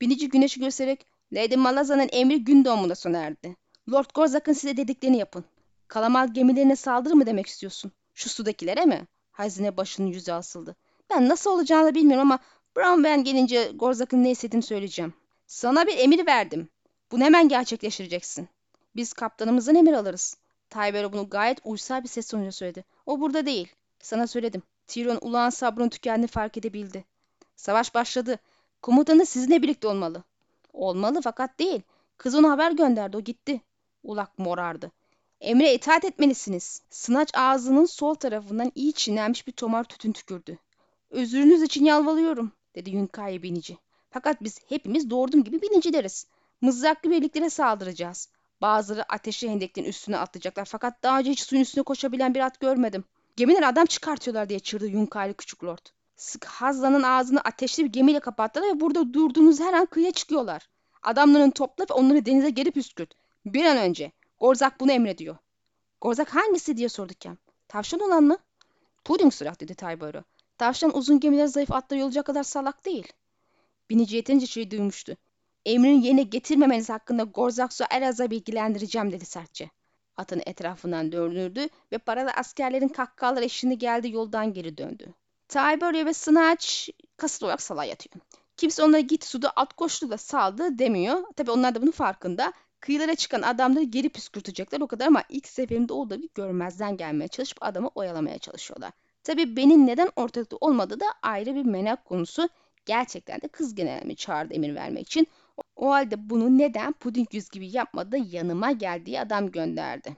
Binici 0.00 0.28
güneşi 0.28 0.60
göstererek 0.60 1.06
Lady 1.32 1.56
Malazan'ın 1.56 2.08
emri 2.12 2.44
gün 2.44 2.64
doğumunda 2.64 2.94
sona 2.94 3.18
erdi. 3.18 3.56
Lord 3.92 4.10
Gorzak'ın 4.14 4.52
size 4.52 4.76
dediklerini 4.76 5.18
yapın. 5.18 5.44
Kalamal 5.88 6.34
gemilerine 6.34 6.76
saldırı 6.76 7.16
mı 7.16 7.26
demek 7.26 7.46
istiyorsun? 7.46 7.92
Şu 8.14 8.28
sudakilere 8.28 8.84
mi? 8.84 9.06
Hazine 9.30 9.76
başının 9.76 10.06
yüzü 10.06 10.32
asıldı. 10.32 10.76
Ben 11.10 11.28
nasıl 11.28 11.50
olacağını 11.50 11.94
bilmiyorum 11.94 12.32
ama 12.32 12.38
Brown 12.76 13.04
ben 13.04 13.24
gelince 13.24 13.72
Gorzak'ın 13.74 14.24
ne 14.24 14.30
istediğini 14.30 14.62
söyleyeceğim. 14.62 15.14
Sana 15.46 15.86
bir 15.86 15.98
emir 15.98 16.26
verdim. 16.26 16.68
Bunu 17.12 17.24
hemen 17.24 17.48
gerçekleştireceksin. 17.48 18.48
Biz 18.96 19.12
kaptanımızdan 19.12 19.74
emir 19.74 19.92
alırız. 19.92 20.36
Tybero 20.70 21.12
bunu 21.12 21.30
gayet 21.30 21.58
uysal 21.64 22.02
bir 22.02 22.08
ses 22.08 22.28
tonuyla 22.30 22.52
söyledi. 22.52 22.84
O 23.06 23.20
burada 23.20 23.46
değil. 23.46 23.68
Sana 24.00 24.26
söyledim. 24.26 24.62
Tyrion 24.86 25.18
ulağın 25.20 25.50
sabrını 25.50 25.90
tükendiğini 25.90 26.26
fark 26.26 26.56
edebildi. 26.56 27.04
Savaş 27.56 27.94
başladı. 27.94 28.38
Komutanı 28.82 29.26
sizinle 29.26 29.62
birlikte 29.62 29.88
olmalı. 29.88 30.22
Olmalı 30.72 31.20
fakat 31.22 31.58
değil. 31.58 31.82
Kız 32.16 32.34
ona 32.34 32.50
haber 32.50 32.72
gönderdi 32.72 33.16
o 33.16 33.20
gitti. 33.20 33.60
Ulak 34.02 34.38
morardı. 34.38 34.92
Emre 35.40 35.74
itaat 35.74 36.04
etmelisiniz. 36.04 36.82
Sınaç 36.90 37.30
ağzının 37.34 37.86
sol 37.86 38.14
tarafından 38.14 38.72
iyi 38.74 38.92
çiğnenmiş 38.92 39.46
bir 39.46 39.52
tomar 39.52 39.84
tütün 39.84 40.12
tükürdü. 40.12 40.58
Özürünüz 41.10 41.62
için 41.62 41.84
yalvarıyorum 41.84 42.52
dedi 42.76 42.90
Yunkai 42.90 43.42
binici. 43.42 43.78
Fakat 44.10 44.42
biz 44.42 44.60
hepimiz 44.68 45.10
doğurdum 45.10 45.44
gibi 45.44 45.62
binicileriz. 45.62 46.26
Mızraklı 46.60 47.10
birliklere 47.10 47.50
saldıracağız. 47.50 48.28
Bazıları 48.60 49.12
ateşli 49.12 49.50
hendeklerin 49.50 49.88
üstüne 49.88 50.18
atlayacaklar 50.18 50.64
fakat 50.64 51.02
daha 51.02 51.18
önce 51.18 51.30
hiç 51.30 51.40
suyun 51.40 51.62
üstüne 51.62 51.84
koşabilen 51.84 52.34
bir 52.34 52.40
at 52.40 52.60
görmedim. 52.60 53.04
Gemiler 53.36 53.62
adam 53.62 53.86
çıkartıyorlar 53.86 54.48
diye 54.48 54.58
çığırdı 54.58 54.86
Yunkai'li 54.86 55.34
küçük 55.34 55.64
lord. 55.64 55.86
Sık 56.16 56.44
Hazla'nın 56.44 57.02
ağzını 57.02 57.40
ateşli 57.40 57.84
bir 57.84 57.92
gemiyle 57.92 58.20
kapattılar 58.20 58.66
ve 58.76 58.80
burada 58.80 59.14
durduğunuz 59.14 59.60
her 59.60 59.72
an 59.72 59.86
kıyıya 59.86 60.12
çıkıyorlar. 60.12 60.68
Adamların 61.02 61.50
topla 61.50 61.84
ve 61.90 61.94
onları 61.94 62.26
denize 62.26 62.50
geri 62.50 62.70
püskürt. 62.70 63.14
Bir 63.46 63.64
an 63.64 63.76
önce. 63.76 64.12
Gorzak 64.40 64.80
bunu 64.80 64.92
emrediyor. 64.92 65.36
Gorzak 66.00 66.34
hangisi 66.34 66.76
diye 66.76 66.88
sordu 66.88 67.12
Kem. 67.20 67.38
Tavşan 67.68 68.00
olan 68.00 68.24
mı? 68.24 68.38
Pudding 69.04 69.32
surat 69.32 69.60
dedi 69.60 69.74
Tybero. 69.74 70.22
Tavşan 70.58 70.96
uzun 70.96 71.20
gemiler 71.20 71.46
zayıf 71.46 71.72
atları 71.72 72.00
yolacak 72.00 72.26
kadar 72.26 72.42
salak 72.42 72.84
değil. 72.84 73.12
Binici 73.90 74.16
yeterince 74.16 74.46
şey 74.46 74.70
duymuştu. 74.70 75.16
Emrini 75.66 76.06
yerine 76.06 76.22
getirmemeniz 76.22 76.88
hakkında 76.88 77.22
Gorzaksu 77.22 77.84
Eraz'a 77.90 78.30
bilgilendireceğim 78.30 79.12
dedi 79.12 79.24
sertçe. 79.24 79.70
Atın 80.16 80.42
etrafından 80.46 81.12
döndürdü 81.12 81.68
ve 81.92 81.98
paralı 81.98 82.30
askerlerin 82.30 82.88
kahkahalar 82.88 83.42
eşliğinde 83.42 83.74
geldiği 83.74 84.12
yoldan 84.12 84.52
geri 84.52 84.78
döndü. 84.78 85.14
Tiberius 85.48 86.06
ve 86.06 86.12
Snatch 86.12 86.88
kasıt 87.16 87.42
olarak 87.42 87.62
sala 87.62 87.84
yatıyor. 87.84 88.24
Kimse 88.56 88.82
onlara 88.82 89.00
git 89.00 89.24
suda 89.24 89.50
at 89.50 89.72
koştu 89.72 90.10
da 90.10 90.18
saldı 90.18 90.78
demiyor. 90.78 91.22
Tabi 91.36 91.50
onlar 91.50 91.74
da 91.74 91.82
bunun 91.82 91.90
farkında. 91.90 92.52
Kıyılara 92.80 93.14
çıkan 93.14 93.42
adamları 93.42 93.84
geri 93.84 94.08
püskürtecekler 94.08 94.80
o 94.80 94.86
kadar 94.86 95.06
ama 95.06 95.22
ilk 95.28 95.48
seferinde 95.48 95.92
olduğu 95.92 96.14
gibi 96.14 96.28
görmezden 96.34 96.96
gelmeye 96.96 97.28
çalışıp 97.28 97.58
adamı 97.60 97.88
oyalamaya 97.94 98.38
çalışıyorlar. 98.38 98.92
Tabi 99.26 99.56
benim 99.56 99.86
neden 99.86 100.10
ortalıkta 100.16 100.56
olmadığı 100.60 101.00
da 101.00 101.06
ayrı 101.22 101.54
bir 101.54 101.64
merak 101.64 102.04
konusu. 102.04 102.48
Gerçekten 102.84 103.40
de 103.40 103.48
kız 103.48 103.74
generalimi 103.74 104.16
çağırdı 104.16 104.54
emir 104.54 104.74
vermek 104.74 105.06
için. 105.06 105.26
O 105.76 105.90
halde 105.90 106.30
bunu 106.30 106.58
neden 106.58 106.92
puding 106.92 107.34
yüz 107.34 107.50
gibi 107.50 107.76
yapmadı 107.76 108.16
yanıma 108.16 108.72
geldiği 108.72 109.20
adam 109.20 109.50
gönderdi. 109.50 110.16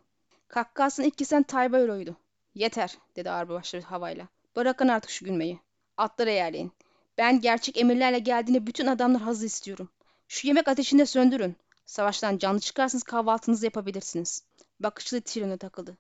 Kakkasın 0.49 1.11
kesen 1.11 1.43
Taybayro'ydu. 1.43 2.17
Yeter 2.55 2.99
dedi 3.17 3.31
ağırbaşlı 3.31 3.81
havayla. 3.81 4.29
Bırakın 4.57 4.89
artık 4.89 5.11
şu 5.11 5.25
gülmeyi. 5.25 5.59
Atlara 5.97 6.31
yerleyin. 6.31 6.73
Ben 7.19 7.41
gerçek 7.41 7.79
emirlerle 7.79 8.19
geldiğinde 8.19 8.67
bütün 8.67 8.87
adamlar 8.87 9.23
hazır 9.23 9.47
istiyorum. 9.47 9.89
Şu 10.29 10.47
yemek 10.47 10.69
ateşinde 10.69 11.07
söndürün. 11.07 11.57
Savaştan 11.87 12.39
canlı 12.39 12.61
çıkarsınız 12.61 13.03
kahvaltınızı 13.03 13.65
yapabilirsiniz. 13.65 14.45
Bakışlı 14.81 15.21
Tyrion'a 15.21 15.57
takıldı. 15.57 15.97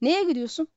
Neye 0.00 0.24
gidiyorsun? 0.24 0.68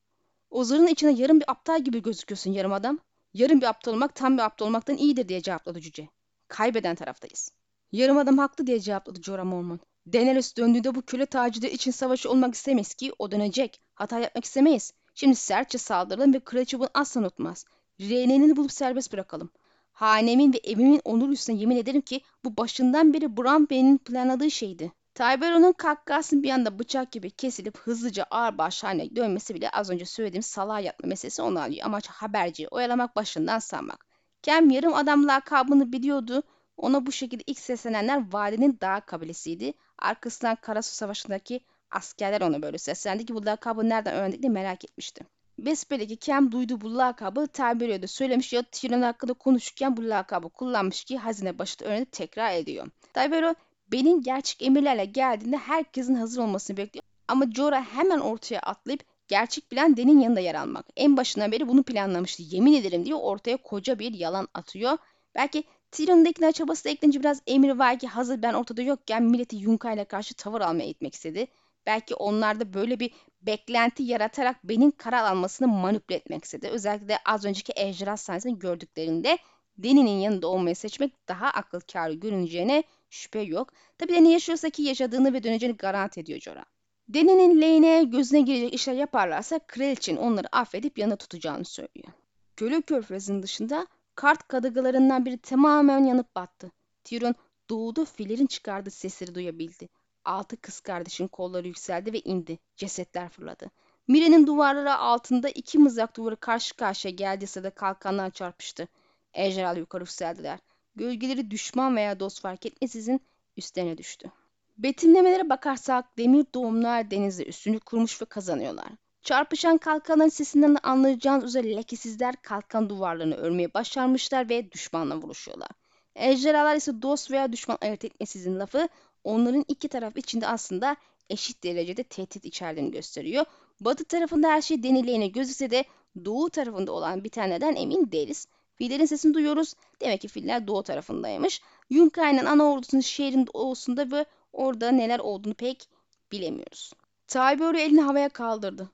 O 0.52 0.64
zırhın 0.64 0.88
içine 0.88 1.12
yarım 1.12 1.40
bir 1.40 1.52
aptal 1.52 1.82
gibi 1.82 2.02
gözüküyorsun 2.02 2.52
yarım 2.52 2.74
adam. 2.74 3.00
Yarım 3.34 3.62
bir 3.62 3.66
aptal 3.66 3.94
olmak 3.94 4.16
tam 4.16 4.38
bir 4.38 4.44
aptal 4.44 4.66
olmaktan 4.66 4.98
iyidir 4.98 5.28
diye 5.30 5.42
cevapladı 5.42 5.82
cüce. 5.82 6.10
Kaybeden 6.48 6.96
taraftayız. 6.96 7.52
Yarım 7.92 8.18
adam 8.18 8.38
haklı 8.38 8.68
diye 8.68 8.80
cevapladı 8.80 9.22
Jorah 9.24 9.44
Mormon. 9.44 9.80
Daenerys 10.14 10.58
döndüğünde 10.58 10.96
bu 10.96 11.02
köle 11.02 11.26
tacide 11.26 11.72
için 11.72 11.92
savaşı 11.92 12.30
olmak 12.30 12.56
istemeyiz 12.56 12.94
ki 12.94 13.12
o 13.20 13.32
dönecek. 13.32 13.82
Hata 13.94 14.20
yapmak 14.20 14.46
istemeyiz. 14.46 14.94
Şimdi 15.16 15.36
sertçe 15.36 15.78
saldıralım 15.78 16.34
ve 16.34 16.40
kraliçe 16.40 16.80
bunu 16.80 16.90
asla 16.94 17.22
unutmaz. 17.22 17.66
Reyne'ni 18.00 18.56
bulup 18.56 18.72
serbest 18.72 19.14
bırakalım. 19.14 19.50
Hanemin 19.92 20.54
ve 20.54 20.58
evimin 20.58 21.02
onur 21.06 21.30
üstüne 21.30 21.56
yemin 21.56 21.78
ederim 21.78 22.02
ki 22.02 22.22
bu 22.44 22.58
başından 22.58 23.14
beri 23.14 23.38
Bran 23.38 23.70
Bey'in 23.70 23.98
planladığı 23.98 24.52
şeydi. 24.52 24.92
Tyberon'un 25.22 25.72
kakkasının 25.72 26.44
bir 26.44 26.50
anda 26.50 26.80
bıçak 26.80 27.12
gibi 27.12 27.32
kesilip 27.32 27.78
hızlıca 27.78 28.24
ağır 28.32 28.58
baş 28.58 28.84
haline 28.84 29.16
dönmesi 29.16 29.56
bile 29.56 29.70
az 29.70 29.90
önce 29.90 30.06
söylediğim 30.06 30.44
salağa 30.44 30.80
yatma 30.80 31.08
meselesi 31.08 31.42
onu 31.42 31.62
alıyor. 31.62 31.86
Amaç 31.86 32.08
haberciyi 32.08 32.68
oyalamak 32.68 33.16
başından 33.16 33.60
sanmak. 33.60 34.06
Kem 34.42 34.70
yarım 34.70 34.94
adam 34.94 35.28
lakabını 35.28 35.92
biliyordu. 35.92 36.44
Ona 36.78 37.06
bu 37.06 37.12
şekilde 37.12 37.44
ilk 37.48 37.60
seslenenler 37.60 38.34
vadinin 38.34 38.78
dağ 38.82 39.00
kabilesiydi. 39.00 39.74
Arkasından 39.98 40.56
Karasu 40.56 40.96
Savaşı'ndaki 40.96 41.60
askerler 41.92 42.42
ona 42.42 42.62
böyle 42.62 42.78
seslendi 42.78 43.26
ki 43.26 43.36
bu 43.36 43.46
lakabı 43.46 43.90
nereden 43.90 44.14
öğrendiklerini 44.16 44.54
merak 44.54 44.86
etmişti. 44.86 45.26
Besbelli 45.60 46.18
Kem 46.18 46.52
duydu 46.52 46.82
bu 46.82 46.98
lakabı 46.98 47.48
tabiriyle 47.48 48.08
söylemiş 48.08 48.54
ya 48.54 48.64
Tyrion 48.64 49.02
hakkında 49.02 49.34
konuşurken 49.34 49.98
bu 49.98 50.10
lakabı 50.10 50.50
kullanmış 50.50 51.04
ki 51.04 51.18
hazine 51.18 51.60
başında 51.60 51.90
öğrenip 51.90 52.12
tekrar 52.12 52.54
ediyor. 52.54 52.88
Tybero 53.14 53.56
benim 53.92 54.22
gerçek 54.22 54.62
emirlerle 54.62 55.06
geldiğinde 55.06 55.58
herkesin 55.58 56.16
hazır 56.16 56.42
olmasını 56.42 56.78
bekliyor. 56.78 57.04
Ama 57.28 57.46
Jorah 57.56 57.86
hemen 57.86 58.20
ortaya 58.20 58.60
atlayıp 58.60 59.04
gerçek 59.28 59.72
bilen 59.72 59.98
Den'in 59.98 60.20
yanında 60.20 60.40
yer 60.40 60.56
almak. 60.56 60.86
En 60.98 61.18
başından 61.18 61.52
beri 61.52 61.68
bunu 61.68 61.84
planlamıştı. 61.84 62.44
Yemin 62.44 62.74
ederim 62.74 63.06
diyor 63.06 63.20
ortaya 63.22 63.58
koca 63.58 64.00
bir 64.00 64.14
yalan 64.14 64.48
atıyor. 64.54 64.98
Belki 65.36 65.64
Tyrion'un 65.92 66.26
ikna 66.26 66.52
çabası 66.52 66.86
da 66.86 66.90
eklenince 66.90 67.20
biraz 67.20 67.42
emir 67.48 67.70
var 67.70 68.00
ki 68.00 68.08
hazır 68.08 68.42
ben 68.42 68.54
ortada 68.54 68.82
yokken 68.82 69.24
milleti 69.24 69.56
Yunka 69.56 69.94
ile 69.94 70.06
karşı 70.06 70.34
tavır 70.34 70.62
almaya 70.62 70.86
itmek 70.86 71.14
istedi. 71.14 71.48
Belki 71.86 72.16
onlarda 72.16 72.74
böyle 72.74 73.00
bir 73.00 73.12
beklenti 73.42 74.04
yaratarak 74.04 74.64
benim 74.64 74.92
karar 74.92 75.24
almasını 75.24 75.68
manipüle 75.68 76.18
etmek 76.18 76.46
istedi. 76.46 76.68
Özellikle 76.68 77.08
de 77.08 77.18
az 77.26 77.46
önceki 77.46 77.74
ejderha 77.76 78.18
sahnesini 78.18 78.60
gördüklerinde 78.60 79.38
Deni'nin 79.78 80.20
yanında 80.20 80.48
olmayı 80.48 80.76
seçmek 80.76 81.28
daha 81.28 81.48
akıl 81.48 81.80
kârı 81.80 82.14
görüneceğine 82.14 82.84
şüphe 83.12 83.40
yok. 83.40 83.74
Tabii 83.98 84.14
Deni 84.14 84.32
yaşıyorsa 84.32 84.70
ki 84.70 84.84
yaşadığını 84.84 85.34
ve 85.34 85.44
döneceğini 85.44 85.78
garanti 85.78 86.20
ediyor 86.20 86.40
Jorah. 86.40 86.66
Deni'nin 87.10 87.62
lehine 87.62 88.04
gözüne 88.04 88.42
girecek 88.42 88.74
işler 88.74 88.94
yaparlarsa 88.94 89.60
kraliçenin 89.60 90.18
onları 90.18 90.48
affedip 90.52 90.98
yanına 90.98 91.16
tutacağını 91.16 91.66
söylüyor. 91.66 92.14
Gölü 92.58 92.82
körfezinin 92.82 93.44
dışında 93.44 93.88
kart 94.16 94.48
kadırgalarından 94.48 95.26
biri 95.26 95.38
tamamen 95.38 96.06
yanıp 96.06 96.36
battı. 96.36 96.72
Tyrion 97.04 97.36
doğuda 97.70 98.06
fillerin 98.06 98.46
çıkardığı 98.46 98.92
sesleri 98.92 99.36
duyabildi. 99.36 99.90
Altı 100.26 100.58
kız 100.58 100.80
kardeşin 100.80 101.28
kolları 101.28 101.68
yükseldi 101.68 102.14
ve 102.14 102.20
indi. 102.20 102.60
Cesetler 102.76 103.30
fırladı. 103.30 103.72
Mire'nin 104.08 104.48
duvarları 104.48 104.96
altında 104.96 105.50
iki 105.50 105.78
mızrak 105.78 106.18
duvarı 106.18 106.36
karşı 106.36 106.76
karşıya 106.76 107.14
geldiği 107.14 107.48
sırada 107.48 107.70
kalkanlar 107.70 108.30
çarpıştı. 108.32 108.88
Ejderhalar 109.34 109.78
yukarı 109.78 110.04
yükseldiler. 110.04 110.60
Gölgeleri 110.96 111.52
düşman 111.52 111.96
veya 111.96 112.20
dost 112.20 112.42
fark 112.42 112.66
etmesizin 112.66 113.22
üstlerine 113.58 113.98
düştü. 113.98 114.32
Betimlemelere 114.78 115.50
bakarsak 115.50 116.18
demir 116.18 116.46
doğumlar 116.54 117.12
denizde 117.12 117.46
üstünlük 117.46 117.86
kurmuş 117.86 118.22
ve 118.22 118.26
kazanıyorlar. 118.26 118.88
Çarpışan 119.24 119.78
kalkanların 119.78 120.30
sesinden 120.30 120.76
de 120.76 120.80
anlayacağınız 120.80 121.46
üzere 121.46 121.76
lekesizler 121.76 122.36
kalkan 122.42 122.90
duvarlarını 122.90 123.36
örmeye 123.36 123.74
başarmışlar 123.74 124.50
ve 124.50 124.72
düşmanla 124.72 125.18
vuruşuyorlar. 125.18 125.70
Ejderhalar 126.16 126.76
ise 126.76 127.02
dost 127.02 127.32
veya 127.32 127.52
düşman 127.52 127.78
ayırt 127.82 128.06
etmesizin 128.06 128.60
lafı 128.60 128.90
onların 129.24 129.66
iki 129.68 129.88
taraf 129.88 130.18
içinde 130.18 130.48
aslında 130.48 130.96
eşit 131.30 131.64
derecede 131.64 132.04
tehdit 132.04 132.46
içerdiğini 132.46 132.92
gösteriyor. 132.92 133.46
Batı 133.80 134.06
tarafında 134.06 134.48
her 134.48 134.62
şey 134.62 134.84
denileyine 134.84 135.28
gözükse 135.28 135.72
de 135.72 135.86
doğu 136.26 136.50
tarafında 136.50 136.92
olan 136.92 137.24
bitenlerden 137.24 137.76
emin 137.76 138.12
değiliz. 138.12 138.48
Fillerin 138.82 139.06
sesini 139.06 139.34
duyuyoruz. 139.34 139.74
Demek 140.02 140.22
ki 140.22 140.28
filler 140.28 140.68
doğu 140.68 140.84
tarafındaymış. 140.84 141.62
Yunkai'nin 141.90 142.46
ana 142.46 142.64
ordusunun 142.64 143.02
şehrin 143.02 143.48
doğusunda 143.48 144.12
ve 144.12 144.26
orada 144.54 144.92
neler 144.92 145.20
olduğunu 145.20 145.54
pek 145.54 145.90
bilemiyoruz. 146.32 146.94
Tybur 147.28 147.76
elini 147.76 148.02
havaya 148.02 148.30
kaldırdı. 148.30 148.90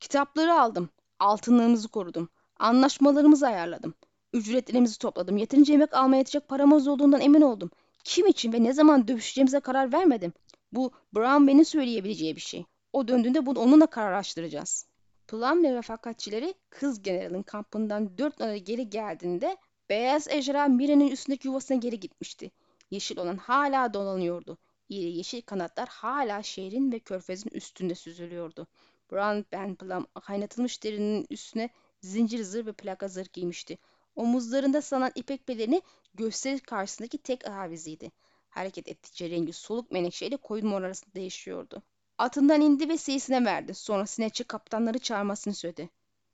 Kitapları 0.00 0.60
aldım. 0.60 0.88
Altınlarımızı 1.18 1.88
korudum. 1.88 2.28
Anlaşmalarımızı 2.58 3.46
ayarladım. 3.46 3.94
Ücretlerimizi 4.32 4.98
topladım. 4.98 5.36
Yeterince 5.36 5.72
yemek 5.72 5.94
almaya 5.94 6.18
yetecek 6.18 6.48
paramız 6.48 6.88
olduğundan 6.88 7.20
emin 7.20 7.40
oldum. 7.40 7.70
Kim 8.04 8.26
için 8.26 8.52
ve 8.52 8.64
ne 8.64 8.72
zaman 8.72 9.08
dövüşeceğimize 9.08 9.60
karar 9.60 9.92
vermedim. 9.92 10.32
Bu 10.72 10.92
Brown 11.14 11.46
Ben'in 11.46 11.62
söyleyebileceği 11.62 12.36
bir 12.36 12.40
şey. 12.40 12.64
O 12.92 13.08
döndüğünde 13.08 13.46
bunu 13.46 13.58
onunla 13.58 13.86
kararlaştıracağız. 13.86 14.86
Plum 15.28 15.64
ve 15.64 15.72
refakatçileri 15.72 16.54
kız 16.70 17.02
generalin 17.02 17.42
kampından 17.42 18.18
dört 18.18 18.40
adı 18.40 18.56
geri 18.56 18.90
geldiğinde 18.90 19.56
beyaz 19.88 20.28
ejderha 20.28 20.68
Mire'nin 20.68 21.10
üstündeki 21.10 21.48
yuvasına 21.48 21.76
geri 21.76 22.00
gitmişti. 22.00 22.50
Yeşil 22.90 23.18
olan 23.18 23.36
hala 23.36 23.94
dolanıyordu. 23.94 24.58
İri 24.88 25.10
yeşil 25.16 25.42
kanatlar 25.42 25.88
hala 25.88 26.42
şehrin 26.42 26.92
ve 26.92 26.98
körfezin 26.98 27.50
üstünde 27.50 27.94
süzülüyordu. 27.94 28.66
Brown 29.12 29.44
Ben 29.52 29.74
Plum 29.74 30.06
kaynatılmış 30.24 30.84
derinin 30.84 31.26
üstüne 31.30 31.70
zincir 32.00 32.42
zırh 32.42 32.66
ve 32.66 32.72
plaka 32.72 33.08
zırh 33.08 33.32
giymişti. 33.32 33.78
Omuzlarında 34.16 34.82
sanan 34.82 35.12
ipek 35.14 35.46
pelerini 35.46 35.82
gösteri 36.14 36.60
karşısındaki 36.60 37.18
tek 37.18 37.48
aviziydi. 37.48 38.10
Hareket 38.48 38.88
ettikçe 38.88 39.30
rengi 39.30 39.52
soluk 39.52 39.90
menekşeyle 39.90 40.36
koyun 40.36 40.66
mor 40.66 40.82
arasında 40.82 41.14
değişiyordu. 41.14 41.82
Atından 42.18 42.60
indi 42.60 42.88
ve 42.88 42.98
seyisine 42.98 43.44
verdi. 43.44 43.74
Sonra 43.74 44.06
sineçi 44.06 44.44
kaptanları 44.44 44.98
çağırmasını 44.98 45.54
söyledi. 45.54 45.90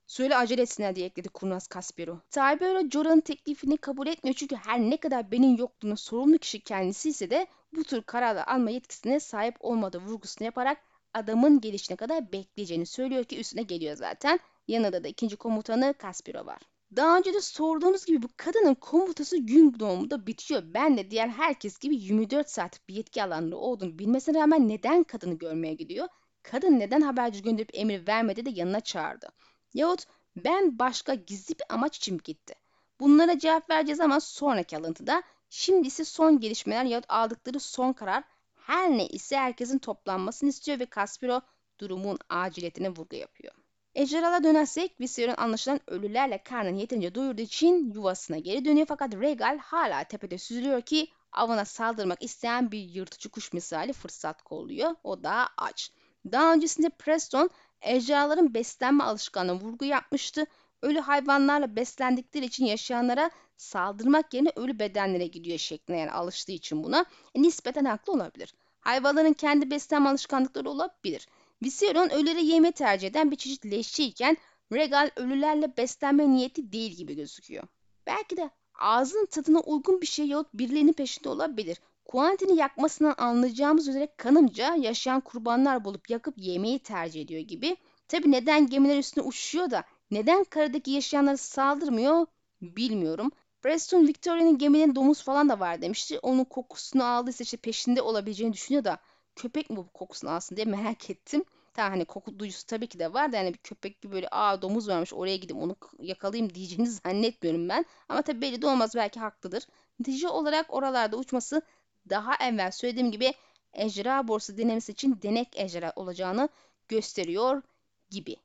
Söyle 0.07 0.35
acele 0.37 0.61
etsinler 0.61 0.95
diye 0.95 1.05
ekledi 1.05 1.29
kurnaz 1.29 1.67
Kaspero. 1.67 2.19
Tybero 2.29 2.89
Jorah'ın 2.89 3.19
teklifini 3.19 3.77
kabul 3.77 4.07
etmiyor 4.07 4.35
çünkü 4.35 4.55
her 4.55 4.79
ne 4.79 4.97
kadar 4.97 5.31
benim 5.31 5.55
yokluğuna 5.55 5.95
sorumlu 5.95 6.37
kişi 6.37 6.59
kendisi 6.59 7.09
ise 7.09 7.29
de 7.29 7.47
bu 7.75 7.83
tür 7.83 8.01
kararlar 8.01 8.47
alma 8.47 8.69
yetkisine 8.69 9.19
sahip 9.19 9.55
olmadığı 9.59 9.99
vurgusunu 9.99 10.45
yaparak 10.45 10.77
adamın 11.13 11.61
gelişine 11.61 11.97
kadar 11.97 12.31
bekleyeceğini 12.31 12.85
söylüyor 12.85 13.23
ki 13.23 13.39
üstüne 13.39 13.63
geliyor 13.63 13.95
zaten. 13.95 14.39
Yanında 14.67 15.03
da 15.03 15.07
ikinci 15.07 15.35
komutanı 15.35 15.93
Kaspero 15.93 16.45
var. 16.45 16.59
Daha 16.95 17.17
önce 17.17 17.33
de 17.33 17.41
sorduğumuz 17.41 18.05
gibi 18.05 18.21
bu 18.21 18.27
kadının 18.37 18.75
komutası 18.75 19.37
gün 19.37 19.79
doğumunda 19.79 20.27
bitiyor. 20.27 20.63
Ben 20.65 20.97
de 20.97 21.11
diğer 21.11 21.27
herkes 21.27 21.77
gibi 21.79 21.95
24 21.95 22.49
saat 22.49 22.89
bir 22.89 22.95
yetki 22.95 23.23
alanında 23.23 23.55
olduğunu 23.57 23.99
bilmesine 23.99 24.39
rağmen 24.39 24.69
neden 24.69 25.03
kadını 25.03 25.33
görmeye 25.33 25.73
gidiyor? 25.73 26.07
Kadın 26.43 26.79
neden 26.79 27.01
haberci 27.01 27.41
gönderip 27.41 27.69
emir 27.73 28.07
vermedi 28.07 28.45
de 28.45 28.49
yanına 28.49 28.79
çağırdı? 28.79 29.29
Yahut 29.73 30.05
ben 30.35 30.79
başka 30.79 31.13
gizli 31.13 31.55
bir 31.55 31.65
amaç 31.69 31.97
için 31.97 32.21
gitti? 32.23 32.53
Bunlara 32.99 33.39
cevap 33.39 33.69
vereceğiz 33.69 33.99
ama 33.99 34.19
sonraki 34.19 34.77
alıntıda. 34.77 35.23
Şimdi 35.49 35.87
ise 35.87 36.05
son 36.05 36.39
gelişmeler 36.39 36.85
yahut 36.85 37.05
aldıkları 37.09 37.59
son 37.59 37.93
karar 37.93 38.23
her 38.55 38.91
ne 38.91 39.07
ise 39.07 39.37
herkesin 39.37 39.77
toplanmasını 39.79 40.49
istiyor 40.49 40.79
ve 40.79 40.85
Kaspiro 40.85 41.41
durumun 41.79 42.17
aciliyetine 42.29 42.89
vurgu 42.89 43.15
yapıyor. 43.15 43.52
Ejderhala 43.95 44.43
dönersek 44.43 44.99
Viserion 44.99 45.35
anlaşılan 45.37 45.79
ölülerle 45.87 46.43
karnını 46.43 46.79
yeterince 46.79 47.15
doyurduğu 47.15 47.41
için 47.41 47.93
yuvasına 47.93 48.37
geri 48.37 48.65
dönüyor 48.65 48.85
fakat 48.87 49.13
Regal 49.13 49.57
hala 49.57 50.03
tepede 50.03 50.37
süzülüyor 50.37 50.81
ki 50.81 51.07
avına 51.31 51.65
saldırmak 51.65 52.23
isteyen 52.23 52.71
bir 52.71 52.79
yırtıcı 52.79 53.29
kuş 53.29 53.53
misali 53.53 53.93
fırsat 53.93 54.41
kolluyor. 54.41 54.95
O 55.03 55.23
da 55.23 55.47
aç. 55.57 55.91
Daha 56.31 56.53
öncesinde 56.53 56.89
Preston 56.89 57.49
ejderhaların 57.81 58.53
beslenme 58.53 59.03
alışkanlığına 59.03 59.59
vurgu 59.59 59.85
yapmıştı. 59.85 60.45
Ölü 60.81 60.99
hayvanlarla 60.99 61.75
beslendikleri 61.75 62.45
için 62.45 62.65
yaşayanlara 62.65 63.31
saldırmak 63.57 64.33
yerine 64.33 64.51
ölü 64.55 64.79
bedenlere 64.79 65.27
gidiyor 65.27 65.57
şeklinde 65.57 65.97
yani 65.97 66.11
alıştığı 66.11 66.51
için 66.51 66.83
buna 66.83 67.05
e, 67.35 67.41
nispeten 67.41 67.85
haklı 67.85 68.13
olabilir. 68.13 68.53
Hayvanların 68.79 69.33
kendi 69.33 69.71
beslenme 69.71 70.09
alışkanlıkları 70.09 70.69
olabilir. 70.69 71.27
Viserion 71.63 72.09
ölüleri 72.09 72.45
yeme 72.45 72.71
tercih 72.71 73.07
eden 73.07 73.31
bir 73.31 73.35
çeşit 73.35 73.65
leşçiyken 73.65 74.37
Regal 74.73 75.09
ölülerle 75.15 75.77
beslenme 75.77 76.29
niyeti 76.29 76.71
değil 76.71 76.91
gibi 76.91 77.15
gözüküyor. 77.15 77.63
Belki 78.07 78.37
de 78.37 78.49
ağzın 78.79 79.25
tadına 79.25 79.59
uygun 79.59 80.01
bir 80.01 80.05
şey 80.05 80.27
yahut 80.27 80.53
birilerinin 80.53 80.93
peşinde 80.93 81.29
olabilir. 81.29 81.77
Quentin'i 82.05 82.55
yakmasından 82.55 83.15
anlayacağımız 83.17 83.87
üzere 83.87 84.07
kanımca 84.17 84.75
yaşayan 84.75 85.21
kurbanlar 85.21 85.85
bulup 85.85 86.09
yakıp 86.09 86.37
yemeyi 86.37 86.79
tercih 86.79 87.21
ediyor 87.21 87.41
gibi. 87.41 87.77
Tabi 88.07 88.31
neden 88.31 88.67
gemiler 88.67 88.97
üstüne 88.97 89.23
uçuşuyor 89.23 89.71
da 89.71 89.83
neden 90.11 90.43
karadaki 90.43 90.91
yaşayanlara 90.91 91.37
saldırmıyor 91.37 92.25
bilmiyorum. 92.61 93.31
Preston 93.61 94.07
Victoria'nın 94.07 94.57
geminin 94.57 94.95
domuz 94.95 95.23
falan 95.23 95.49
da 95.49 95.59
var 95.59 95.81
demişti. 95.81 96.19
Onun 96.19 96.43
kokusunu 96.43 97.03
aldıysa 97.03 97.43
işte 97.43 97.57
peşinde 97.57 98.01
olabileceğini 98.01 98.53
düşünüyor 98.53 98.83
da 98.83 98.97
köpek 99.35 99.69
mi 99.69 99.77
bu 99.77 99.87
kokusunu 99.87 100.29
alsın 100.31 100.55
diye 100.55 100.65
merak 100.65 101.09
ettim. 101.09 101.43
Tamam 101.73 101.91
hani 101.91 102.05
koku 102.05 102.39
duyusu 102.39 102.65
tabii 102.65 102.87
ki 102.87 102.99
de 102.99 103.13
var 103.13 103.31
da 103.31 103.37
yani 103.37 103.53
bir 103.53 103.57
köpek 103.57 104.01
gibi 104.01 104.13
böyle 104.13 104.27
aa 104.31 104.61
domuz 104.61 104.87
varmış 104.87 105.13
oraya 105.13 105.37
gideyim 105.37 105.63
onu 105.63 105.75
yakalayayım 105.99 106.53
diyeceğini 106.53 106.87
zannetmiyorum 107.05 107.69
ben. 107.69 107.85
Ama 108.09 108.21
tabii 108.21 108.41
belli 108.41 108.61
de 108.61 108.67
olmaz 108.67 108.95
belki 108.95 109.19
haklıdır. 109.19 109.67
Netice 109.99 110.27
olarak 110.29 110.73
oralarda 110.73 111.17
uçması 111.17 111.61
daha 112.09 112.35
evvel 112.35 112.71
söylediğim 112.71 113.11
gibi 113.11 113.33
ejderha 113.73 114.27
borsu 114.27 114.57
denemesi 114.57 114.91
için 114.91 115.19
denek 115.21 115.47
ejderha 115.55 115.93
olacağını 115.95 116.49
gösteriyor 116.87 117.61
gibi. 118.09 118.35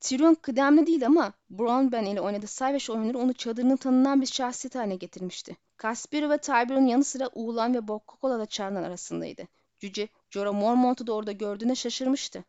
Tyrion 0.00 0.34
kıdemli 0.34 0.86
değil 0.86 1.06
ama 1.06 1.32
Bronn 1.50 1.92
Ben 1.92 2.04
ile 2.04 2.20
oynadığı 2.20 2.46
Sayveş 2.46 2.90
oyunları 2.90 3.18
onu 3.18 3.32
çadırının 3.32 3.76
tanınan 3.76 4.20
bir 4.20 4.26
şahsiyet 4.26 4.74
haline 4.74 4.96
getirmişti. 4.96 5.56
Caspero 5.82 6.30
ve 6.30 6.38
Tyburn'un 6.38 6.86
yanı 6.86 7.04
sıra 7.04 7.30
Uğulan 7.34 7.74
ve 7.74 7.88
Bokkokola 7.88 8.38
da 8.38 8.46
çağrılan 8.46 8.82
arasındaydı. 8.82 9.48
Cüce 9.78 10.08
Jorah 10.34 10.52
Mormont'u 10.52 11.06
da 11.06 11.12
orada 11.12 11.32
gördüğüne 11.32 11.74
şaşırmıştı. 11.74 12.44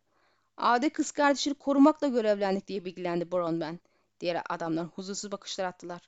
Ade 0.56 0.88
kız 0.88 1.10
kardeşini 1.10 1.54
korumakla 1.54 2.08
görevlendik 2.08 2.68
diye 2.68 2.84
bilgilendi 2.84 3.32
Bronn 3.32 3.60
Ben. 3.60 3.80
Diğer 4.20 4.42
adamlar 4.48 4.86
huzursuz 4.86 5.32
bakışlar 5.32 5.64
attılar. 5.64 6.00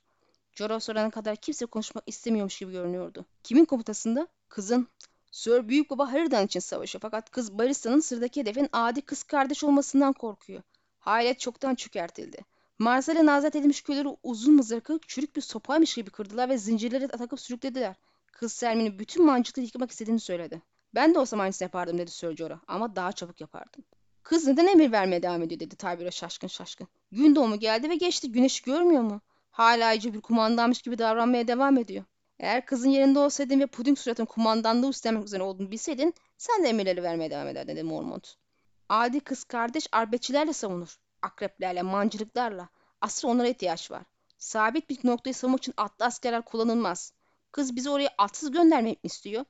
Jorah 0.53 0.81
sorana 0.81 1.11
kadar 1.11 1.37
kimse 1.37 1.67
konuşmak 1.67 2.05
istemiyormuş 2.07 2.59
gibi 2.59 2.73
görünüyordu. 2.73 3.25
Kimin 3.45 3.65
komutasında? 3.65 4.29
Kızın. 4.49 4.89
Sir 5.31 5.69
Büyük 5.69 5.91
Baba 5.91 6.13
Harry'dan 6.13 6.47
için 6.47 6.61
savaşıyor 6.61 7.03
fakat 7.03 7.31
kız 7.31 7.59
Barista'nın 7.59 8.01
sıradaki 8.01 8.41
hedefin 8.41 8.69
adi 8.73 9.01
kız 9.01 9.23
kardeş 9.23 9.65
olmasından 9.65 10.13
korkuyor. 10.13 10.63
Hayalet 10.99 11.41
çoktan 11.41 11.75
çökertildi. 11.75 12.39
Marsal'e 12.79 13.27
nazet 13.27 13.57
edilmiş 13.57 13.83
köyleri 13.83 14.09
uzun 14.23 14.55
mızrakı 14.55 14.99
çürük 15.07 15.37
bir 15.37 15.41
sopaymış 15.41 15.95
gibi 15.95 16.11
kırdılar 16.11 16.49
ve 16.49 16.59
zincirleri 16.59 17.09
takıp 17.09 17.41
sürüklediler. 17.41 17.97
Kız 18.33 18.53
Selmin'in 18.53 18.99
bütün 18.99 19.27
mancılığı 19.27 19.65
yıkmak 19.65 19.91
istediğini 19.91 20.21
söyledi. 20.21 20.63
Ben 20.95 21.15
de 21.15 21.19
olsam 21.19 21.41
aynısını 21.41 21.67
yapardım 21.67 21.99
dedi 21.99 22.11
Sir 22.11 22.53
ama 22.69 22.97
daha 22.97 23.13
çabuk 23.13 23.41
yapardım. 23.41 23.85
Kız 24.23 24.47
neden 24.47 24.67
emir 24.67 24.93
vermeye 24.93 25.23
devam 25.23 25.43
ediyor 25.43 25.61
dedi 25.61 25.77
Tybura 25.77 26.11
şaşkın 26.11 26.49
şaşkın. 26.49 26.89
Gün 27.13 27.35
doğumu 27.35 27.59
geldi 27.59 27.91
ve 27.91 27.95
geçti. 27.95 28.33
Güneşi 28.33 28.65
görmüyor 28.65 29.03
mu? 29.03 29.21
Hala 29.51 29.93
iyice 29.93 30.15
bir 30.15 30.21
kumandanmış 30.21 30.83
gibi 30.83 30.99
davranmaya 30.99 31.49
devam 31.49 31.79
ediyor. 31.79 32.05
Eğer 32.39 32.67
kızın 32.67 32.89
yerinde 32.89 33.19
olsaydın 33.19 33.61
ve 33.61 33.67
puding 33.67 33.99
suratın 33.99 34.25
kumandanlığı 34.25 34.89
üstlenmek 34.89 35.25
üzere 35.25 35.43
olduğunu 35.43 35.71
bilseydin 35.71 36.15
sen 36.39 36.65
de 36.65 36.69
emirleri 36.69 37.03
vermeye 37.03 37.31
devam 37.31 37.49
ederdin 37.49 37.73
dedi 37.73 37.83
Mormont. 37.83 38.35
Adi 38.89 39.21
kız 39.21 39.45
kardeş 39.45 39.87
arbetçilerle 39.93 40.53
savunur. 40.53 40.99
Akreplerle, 41.23 41.83
mancılıklarla. 41.83 42.69
Asıl 43.01 43.29
onlara 43.29 43.49
ihtiyaç 43.49 43.91
var. 43.91 44.03
Sabit 44.39 44.91
bir 44.91 44.99
noktayı 45.05 45.35
savunmak 45.35 45.61
için 45.61 45.75
atlı 45.77 46.05
askerler 46.05 46.43
kullanılmaz. 46.43 47.13
Kız 47.53 47.77
bizi 47.77 47.91
oraya 47.91 48.11
atsız 48.19 48.51
göndermek 48.51 49.05
mi 49.05 49.09
istiyor? 49.09 49.45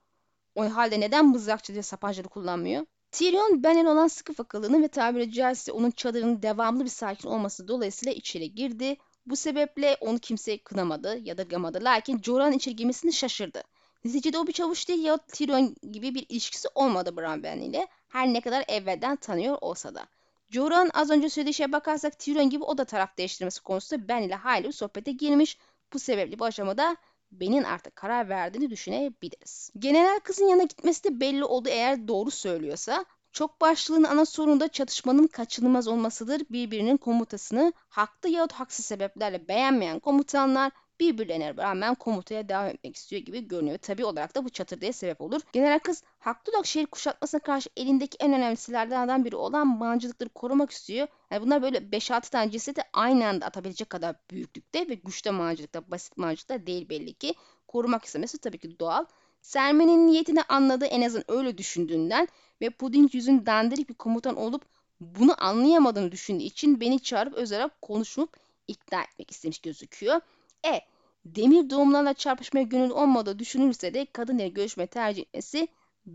O 0.58 0.74
halde 0.74 1.00
neden 1.00 1.26
mızrakçı 1.26 1.74
ve 1.74 1.82
sapancıları 1.82 2.28
kullanmıyor? 2.28 2.86
Tyrion 3.12 3.62
Ben'el 3.62 3.86
olan 3.86 4.08
sıkı 4.08 4.32
fakılığını 4.32 4.82
ve 4.82 4.88
tabiri 4.88 5.32
caizse 5.32 5.72
onun 5.72 5.90
çadırının 5.90 6.42
devamlı 6.42 6.84
bir 6.84 6.90
sakin 6.90 7.28
olması 7.28 7.68
dolayısıyla 7.68 8.12
içeri 8.12 8.54
girdi. 8.54 8.96
Bu 9.26 9.36
sebeple 9.36 9.96
onu 10.00 10.18
kimse 10.18 10.58
kınamadı 10.58 11.18
ya 11.18 11.38
da 11.38 11.42
gamadı. 11.42 11.78
Lakin 11.82 12.22
Jorah'ın 12.22 12.52
içeri 12.52 12.76
girmesini 12.76 13.12
şaşırdı. 13.12 13.62
Neticede 14.04 14.38
o 14.38 14.46
bir 14.46 14.52
çavuş 14.52 14.88
değil 14.88 15.04
ya 15.04 15.16
Tyrion 15.16 15.76
gibi 15.92 16.14
bir 16.14 16.26
ilişkisi 16.28 16.68
olmadı 16.74 17.16
Bran 17.16 17.42
Ben 17.42 17.60
ile. 17.60 17.86
Her 18.08 18.32
ne 18.32 18.40
kadar 18.40 18.64
evvelden 18.68 19.16
tanıyor 19.16 19.58
olsa 19.60 19.94
da. 19.94 20.06
Jorah'ın 20.50 20.90
az 20.94 21.10
önce 21.10 21.28
söylediği 21.28 21.54
şeye 21.54 21.72
bakarsak 21.72 22.18
Tyrion 22.18 22.50
gibi 22.50 22.64
o 22.64 22.78
da 22.78 22.84
taraf 22.84 23.18
değiştirmesi 23.18 23.62
konusunda 23.62 24.08
Ben 24.08 24.22
ile 24.22 24.34
hayli 24.34 24.72
sohbete 24.72 25.12
girmiş. 25.12 25.58
Bu 25.92 25.98
sebeple 25.98 26.38
bu 26.38 26.44
aşamada 26.44 26.96
Ben'in 27.32 27.62
artık 27.62 27.96
karar 27.96 28.28
verdiğini 28.28 28.70
düşünebiliriz. 28.70 29.70
General 29.78 30.18
kızın 30.18 30.46
yanına 30.48 30.62
gitmesi 30.62 31.04
de 31.04 31.20
belli 31.20 31.44
oldu 31.44 31.68
eğer 31.68 32.08
doğru 32.08 32.30
söylüyorsa. 32.30 33.04
Çok 33.32 33.60
başlığın 33.60 34.04
ana 34.04 34.26
sorunu 34.26 34.60
da 34.60 34.68
çatışmanın 34.68 35.26
kaçınılmaz 35.26 35.88
olmasıdır. 35.88 36.42
Birbirinin 36.50 36.96
komutasını 36.96 37.72
haklı 37.88 38.28
yahut 38.28 38.52
haksız 38.52 38.86
sebeplerle 38.86 39.48
beğenmeyen 39.48 39.98
komutanlar 39.98 40.72
birbirlerine 41.00 41.56
rağmen 41.56 41.94
komutaya 41.94 42.48
devam 42.48 42.66
etmek 42.66 42.96
istiyor 42.96 43.22
gibi 43.22 43.48
görünüyor. 43.48 43.78
Tabi 43.78 44.04
olarak 44.04 44.34
da 44.34 44.44
bu 44.44 44.48
çatırdaya 44.48 44.92
sebep 44.92 45.20
olur. 45.20 45.40
General 45.52 45.78
kız 45.78 46.02
haklı 46.18 46.50
olarak 46.52 46.66
şehir 46.66 46.86
kuşatmasına 46.86 47.40
karşı 47.40 47.70
elindeki 47.76 48.16
en 48.20 48.32
önemli 48.32 48.56
silahlardan 48.56 49.24
biri 49.24 49.36
olan 49.36 49.66
mancılıkları 49.66 50.28
korumak 50.28 50.70
istiyor. 50.70 51.08
Yani 51.30 51.42
bunlar 51.42 51.62
böyle 51.62 51.78
5-6 51.78 52.30
tane 52.30 52.50
cesedi 52.50 52.80
aynı 52.92 53.26
anda 53.26 53.46
atabilecek 53.46 53.90
kadar 53.90 54.16
büyüklükte 54.30 54.88
ve 54.88 54.94
güçte 54.94 55.30
mancılıkta, 55.30 55.90
basit 55.90 56.16
mancılıkta 56.16 56.66
değil 56.66 56.88
belli 56.88 57.14
ki. 57.14 57.34
Korumak 57.68 58.04
istemesi 58.04 58.38
tabii 58.38 58.58
ki 58.58 58.78
doğal. 58.80 59.04
Sermen'in 59.42 60.06
niyetini 60.06 60.42
anladığı 60.42 60.86
en 60.86 61.02
azından 61.02 61.30
öyle 61.38 61.58
düşündüğünden 61.58 62.28
ve 62.60 62.70
puding 62.70 63.14
yüzün 63.14 63.46
dandirik 63.46 63.88
bir 63.88 63.94
komutan 63.94 64.36
olup 64.36 64.64
bunu 65.00 65.44
anlayamadığını 65.44 66.12
düşündüğü 66.12 66.42
için 66.42 66.80
beni 66.80 67.00
çağırıp 67.00 67.34
özel 67.34 67.70
konuşup 67.82 68.36
ikna 68.68 69.02
etmek 69.02 69.30
istemiş 69.30 69.58
gözüküyor. 69.58 70.20
E, 70.66 70.80
demir 71.24 71.70
doğumlarla 71.70 72.14
çarpışmaya 72.14 72.62
gönül 72.62 72.90
olmadığı 72.90 73.38
düşünülürse 73.38 73.94
de 73.94 74.06
kadın 74.12 74.38
ile 74.38 74.48
görüşme 74.48 74.86
tercih 74.86 75.22
etmesi 75.22 75.68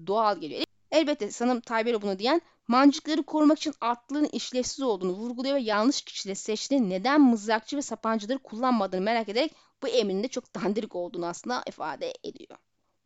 doğal 0.07 0.37
geliyor. 0.37 0.63
Elbette 0.91 1.31
sanırım 1.31 1.61
Taybero 1.61 2.01
bunu 2.01 2.19
diyen 2.19 2.41
mancıkları 2.67 3.23
korumak 3.23 3.57
için 3.57 3.73
atlığın 3.81 4.25
işlevsiz 4.25 4.81
olduğunu 4.81 5.11
vurguluyor 5.11 5.55
ve 5.55 5.61
yanlış 5.61 6.01
kişiyle 6.01 6.35
seçtiğini 6.35 6.89
neden 6.89 7.21
mızrakçı 7.21 7.77
ve 7.77 7.81
sapancıları 7.81 8.39
kullanmadığını 8.39 9.01
merak 9.01 9.29
ederek 9.29 9.55
bu 9.81 9.87
emrin 9.87 10.23
de 10.23 10.27
çok 10.27 10.55
dandirik 10.55 10.95
olduğunu 10.95 11.25
aslında 11.25 11.63
ifade 11.67 12.13
ediyor. 12.23 12.57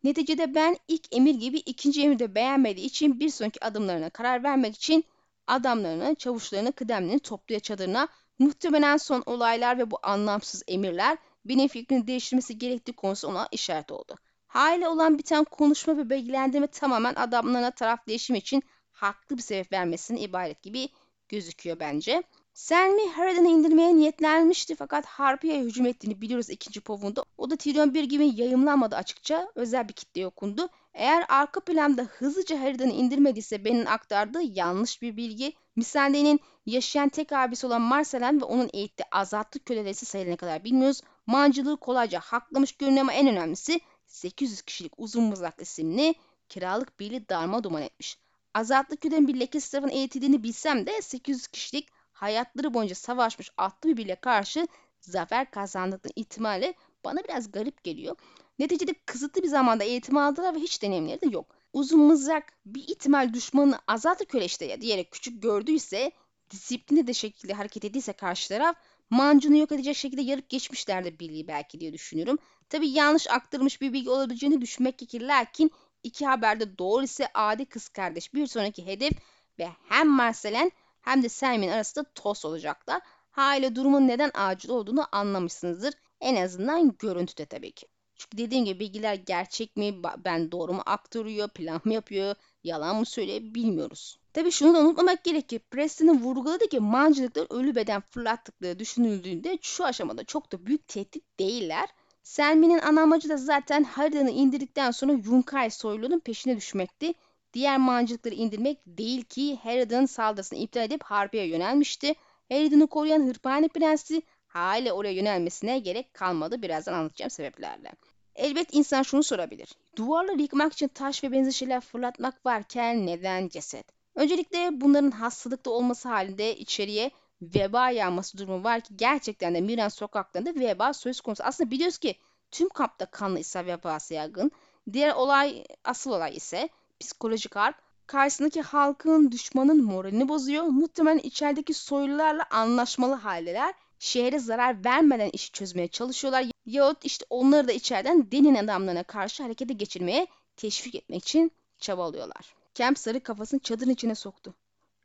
Neticede 0.04 0.54
ben 0.54 0.76
ilk 0.88 1.16
emir 1.16 1.34
gibi 1.34 1.58
ikinci 1.58 2.02
emirde 2.02 2.34
beğenmediği 2.34 2.86
için 2.86 3.20
bir 3.20 3.28
sonraki 3.28 3.64
adımlarına 3.64 4.10
karar 4.10 4.42
vermek 4.42 4.74
için 4.74 5.04
adamlarını, 5.46 6.14
çavuşlarını, 6.14 6.72
kıdemlerini 6.72 7.20
topluya 7.20 7.60
çadırına 7.60 8.08
muhtemelen 8.38 8.96
son 8.96 9.22
olaylar 9.26 9.78
ve 9.78 9.90
bu 9.90 9.98
anlamsız 10.02 10.62
emirler 10.68 11.18
benim 11.48 11.68
fikrini 11.68 12.06
değiştirmesi 12.06 12.58
gerektiği 12.58 12.92
konusu 12.92 13.28
ona 13.28 13.48
işaret 13.52 13.92
oldu. 13.92 14.16
Hale 14.46 14.88
olan 14.88 15.18
biten 15.18 15.44
konuşma 15.44 15.96
ve 15.96 16.10
bilgilendirme 16.10 16.66
tamamen 16.66 17.14
adamlarına 17.14 17.70
taraf 17.70 18.06
değişim 18.06 18.36
için 18.36 18.62
haklı 18.92 19.36
bir 19.36 19.42
sebep 19.42 19.72
vermesine 19.72 20.20
ibaret 20.20 20.62
gibi 20.62 20.88
gözüküyor 21.28 21.80
bence. 21.80 22.22
Selmy 22.54 23.08
Harridan'ı 23.08 23.48
indirmeye 23.48 23.96
niyetlenmişti 23.96 24.74
fakat 24.74 25.06
Harpy'ye 25.06 25.60
hücum 25.60 25.86
ettiğini 25.86 26.20
biliyoruz 26.20 26.50
ikinci 26.50 26.80
povunda. 26.80 27.24
O 27.38 27.50
da 27.50 27.56
Tyrion 27.56 27.94
bir 27.94 28.04
gibi 28.04 28.40
yayımlanmadı 28.40 28.96
açıkça. 28.96 29.48
Özel 29.54 29.88
bir 29.88 29.92
kitleye 29.92 30.26
okundu. 30.26 30.68
Eğer 30.94 31.24
arka 31.28 31.60
planda 31.60 32.02
hızlıca 32.02 32.60
Harridan'ı 32.60 32.92
indirmediyse 32.92 33.64
benim 33.64 33.86
aktardığı 33.88 34.42
yanlış 34.42 35.02
bir 35.02 35.16
bilgi. 35.16 35.52
Missandei'nin 35.76 36.40
yaşayan 36.66 37.08
tek 37.08 37.32
abisi 37.32 37.66
olan 37.66 37.82
Marcelen 37.82 38.40
ve 38.40 38.44
onun 38.44 38.70
eğittiği 38.72 39.04
azatlı 39.12 39.60
kölelesi 39.60 40.06
sayılana 40.06 40.36
kadar 40.36 40.64
bilmiyoruz. 40.64 41.00
Mancılığı 41.28 41.76
kolayca 41.76 42.20
haklamış 42.20 42.72
görünüyor 42.72 43.02
ama 43.02 43.12
en 43.12 43.28
önemlisi 43.28 43.80
800 44.06 44.62
kişilik 44.62 44.92
uzun 44.96 45.24
mızrak 45.24 45.54
isimli 45.60 46.14
kiralık 46.48 47.00
birliği 47.00 47.28
darma 47.28 47.64
duman 47.64 47.82
etmiş. 47.82 48.18
Azatlı 48.54 48.96
kölenin 48.96 49.28
bir 49.28 49.40
lekesi 49.40 49.72
tarafından 49.72 49.96
eğitildiğini 49.96 50.42
bilsem 50.42 50.86
de 50.86 51.02
800 51.02 51.46
kişilik 51.46 51.88
hayatları 52.12 52.74
boyunca 52.74 52.94
savaşmış 52.94 53.50
atlı 53.56 53.90
bir 53.90 53.96
birliğe 53.96 54.14
karşı 54.14 54.68
zafer 55.00 55.50
kazandıkları 55.50 56.12
ihtimali 56.16 56.74
bana 57.04 57.24
biraz 57.24 57.52
garip 57.52 57.84
geliyor. 57.84 58.16
Neticede 58.58 58.94
kısıtlı 59.06 59.42
bir 59.42 59.48
zamanda 59.48 59.84
eğitim 59.84 60.16
aldılar 60.16 60.54
ve 60.54 60.58
hiç 60.58 60.82
deneyimleri 60.82 61.20
de 61.20 61.28
yok. 61.28 61.46
Uzun 61.72 62.00
mızrak 62.00 62.52
bir 62.66 62.82
ihtimal 62.82 63.34
düşmanını 63.34 63.78
azatlı 63.86 64.26
köle 64.26 64.44
işte 64.44 64.64
ya 64.64 64.80
diyerek 64.80 65.10
küçük 65.10 65.42
gördüyse, 65.42 66.12
disiplinli 66.50 67.06
de 67.06 67.14
şekilde 67.14 67.52
hareket 67.52 67.84
ediyse 67.84 68.12
karşı 68.12 68.48
taraf 68.48 68.76
mancunu 69.10 69.56
yok 69.56 69.72
edecek 69.72 69.96
şekilde 69.96 70.22
yarıp 70.22 70.48
geçmişlerdi 70.48 71.18
birliği 71.18 71.48
belki 71.48 71.80
diye 71.80 71.92
düşünüyorum. 71.92 72.38
Tabi 72.68 72.88
yanlış 72.88 73.30
aktarılmış 73.30 73.80
bir 73.80 73.92
bilgi 73.92 74.10
olabileceğini 74.10 74.60
düşünmek 74.60 74.98
gerekir. 74.98 75.20
Lakin 75.20 75.70
iki 76.02 76.26
haberde 76.26 76.78
doğru 76.78 77.04
ise 77.04 77.28
adi 77.34 77.66
kız 77.66 77.88
kardeş 77.88 78.34
bir 78.34 78.46
sonraki 78.46 78.86
hedef 78.86 79.12
ve 79.58 79.68
hem 79.88 80.08
Marcelen 80.08 80.72
hem 81.00 81.22
de 81.22 81.28
Selmin 81.28 81.68
arasında 81.68 82.04
tost 82.14 82.44
olacaklar. 82.44 83.00
Haliyle 83.30 83.76
durumun 83.76 84.08
neden 84.08 84.30
acil 84.34 84.70
olduğunu 84.70 85.06
anlamışsınızdır. 85.12 85.94
En 86.20 86.36
azından 86.44 86.96
görüntüde 86.98 87.46
tabii 87.46 87.72
ki. 87.72 87.86
Çünkü 88.16 88.38
dediğim 88.38 88.64
gibi 88.64 88.80
bilgiler 88.80 89.14
gerçek 89.14 89.76
mi, 89.76 90.02
ben 90.24 90.52
doğru 90.52 90.72
mu 90.72 90.82
aktarıyor, 90.86 91.48
plan 91.48 91.80
mı 91.84 91.94
yapıyor, 91.94 92.34
yalan 92.64 92.96
mı 92.96 93.06
söylüyor 93.06 93.40
bilmiyoruz. 93.40 94.18
Tabii 94.32 94.50
şunu 94.50 94.74
da 94.74 94.78
unutmamak 94.78 95.24
gerekir. 95.24 95.60
Preston'ın 95.70 96.20
vurguladı 96.20 96.68
ki 96.68 96.80
mancılıklar 96.80 97.46
ölü 97.50 97.74
beden 97.74 98.00
fırlattıkları 98.10 98.78
düşünüldüğünde 98.78 99.58
şu 99.62 99.84
aşamada 99.84 100.24
çok 100.24 100.52
da 100.52 100.66
büyük 100.66 100.88
tehdit 100.88 101.38
değiller. 101.38 101.88
Selmi'nin 102.22 102.78
ana 102.78 103.02
amacı 103.02 103.28
da 103.28 103.36
zaten 103.36 103.84
haritanı 103.84 104.30
indirdikten 104.30 104.90
sonra 104.90 105.12
Yunkay 105.12 105.70
soylunun 105.70 106.18
peşine 106.18 106.56
düşmekti. 106.56 107.14
Diğer 107.52 107.78
mancılıkları 107.78 108.34
indirmek 108.34 108.78
değil 108.86 109.22
ki 109.24 109.58
Harridan'ın 109.62 110.06
saldırısını 110.06 110.58
iptal 110.58 110.82
edip 110.82 111.02
Harpi'ye 111.02 111.46
yönelmişti. 111.46 112.14
Harridan'ı 112.48 112.86
koruyan 112.86 113.26
Hırpani 113.26 113.68
Prensi 113.68 114.22
hala 114.46 114.92
oraya 114.92 115.12
yönelmesine 115.12 115.78
gerek 115.78 116.14
kalmadı 116.14 116.62
birazdan 116.62 116.92
anlatacağım 116.92 117.30
sebeplerle. 117.30 117.92
Elbet 118.38 118.74
insan 118.74 119.02
şunu 119.02 119.22
sorabilir. 119.22 119.68
Duvarları 119.96 120.42
yıkmak 120.42 120.72
için 120.72 120.88
taş 120.88 121.24
ve 121.24 121.32
benzer 121.32 121.50
şeyler 121.50 121.80
fırlatmak 121.80 122.46
varken 122.46 123.06
neden 123.06 123.48
ceset? 123.48 123.86
Öncelikle 124.14 124.80
bunların 124.80 125.10
hastalıkta 125.10 125.70
olması 125.70 126.08
halinde 126.08 126.56
içeriye 126.56 127.10
veba 127.42 127.90
yağması 127.90 128.38
durumu 128.38 128.64
var 128.64 128.80
ki 128.80 128.96
gerçekten 128.96 129.54
de 129.54 129.60
Miran 129.60 129.88
sokaklarında 129.88 130.60
veba 130.60 130.92
söz 130.92 131.20
konusu. 131.20 131.44
Aslında 131.44 131.70
biliyoruz 131.70 131.98
ki 131.98 132.14
tüm 132.50 132.68
kampta 132.68 133.06
kanlı 133.06 133.38
ise 133.38 133.66
vebası 133.66 134.14
yaygın. 134.14 134.50
Diğer 134.92 135.14
olay, 135.14 135.64
asıl 135.84 136.10
olay 136.10 136.36
ise 136.36 136.68
psikolojik 137.00 137.56
harp. 137.56 137.76
Karşısındaki 138.06 138.62
halkın 138.62 139.32
düşmanın 139.32 139.84
moralini 139.84 140.28
bozuyor. 140.28 140.64
Muhtemelen 140.64 141.18
içerideki 141.18 141.74
soylularla 141.74 142.44
anlaşmalı 142.50 143.14
haldeler. 143.14 143.74
Şehre 143.98 144.38
zarar 144.38 144.84
vermeden 144.84 145.30
işi 145.32 145.52
çözmeye 145.52 145.88
çalışıyorlar. 145.88 146.46
Yahut 146.66 147.04
işte 147.04 147.26
onları 147.30 147.68
da 147.68 147.72
içeriden 147.72 148.30
denin 148.32 148.54
adamlarına 148.54 149.02
karşı 149.02 149.42
harekete 149.42 149.74
geçirmeye 149.74 150.26
teşvik 150.56 150.94
etmek 150.94 151.22
için 151.22 151.52
çabalıyorlar. 151.78 152.54
Kemp 152.74 152.98
sarı 152.98 153.20
kafasını 153.20 153.60
çadırın 153.60 153.90
içine 153.90 154.14
soktu. 154.14 154.54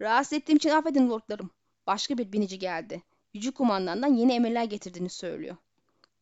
Rahatsız 0.02 0.34
ettiğim 0.34 0.58
için 0.58 0.70
affedin 0.70 1.10
lordlarım. 1.10 1.50
Başka 1.88 2.18
bir 2.18 2.32
binici 2.32 2.60
geldi. 2.60 3.04
Yücü 3.34 3.52
kumandandan 3.52 4.14
yeni 4.14 4.34
emirler 4.34 4.64
getirdiğini 4.64 5.10
söylüyor. 5.10 5.56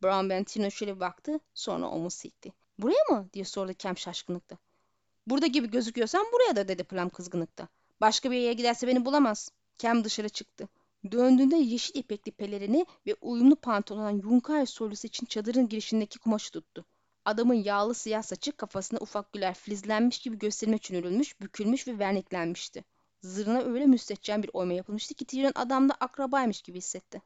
Brown 0.03 0.29
Bentino 0.29 0.71
şöyle 0.71 0.99
baktı 0.99 1.39
sonra 1.53 1.89
omuz 1.89 2.13
silkti. 2.13 2.53
Buraya 2.77 3.03
mı 3.09 3.29
diye 3.33 3.45
sordu 3.45 3.73
Kemp 3.73 3.97
şaşkınlıkla. 3.97 4.57
Burada 5.27 5.47
gibi 5.47 5.71
gözüküyorsan 5.71 6.25
buraya 6.33 6.55
da 6.55 6.67
dedi 6.67 6.83
Plum 6.83 7.09
kızgınlıkta. 7.09 7.67
Başka 8.01 8.31
bir 8.31 8.37
yere 8.37 8.53
giderse 8.53 8.87
beni 8.87 9.05
bulamaz. 9.05 9.51
Kem 9.77 10.03
dışarı 10.03 10.29
çıktı. 10.29 10.67
Döndüğünde 11.11 11.55
yeşil 11.55 11.99
ipekli 11.99 12.31
pelerini 12.31 12.85
ve 13.07 13.15
uyumlu 13.21 13.55
pantolonun 13.55 14.21
Yunkay 14.21 14.65
soylusu 14.65 15.07
için 15.07 15.25
çadırın 15.25 15.69
girişindeki 15.69 16.19
kumaşı 16.19 16.51
tuttu. 16.51 16.85
Adamın 17.25 17.53
yağlı 17.53 17.93
siyah 17.93 18.23
saçı 18.23 18.51
kafasına 18.51 18.99
ufak 18.99 19.33
güler 19.33 19.53
filizlenmiş 19.53 20.19
gibi 20.19 20.37
gösterime 20.37 20.77
çünürülmüş, 20.77 21.41
bükülmüş 21.41 21.87
ve 21.87 21.99
verniklenmişti. 21.99 22.83
Zırhına 23.21 23.61
öyle 23.61 23.85
müstehcen 23.85 24.43
bir 24.43 24.49
oyma 24.53 24.73
yapılmıştı 24.73 25.13
ki 25.13 25.25
Tyrion 25.25 25.51
adamda 25.55 25.93
akrabaymış 25.99 26.61
gibi 26.61 26.77
hissetti. 26.77 27.21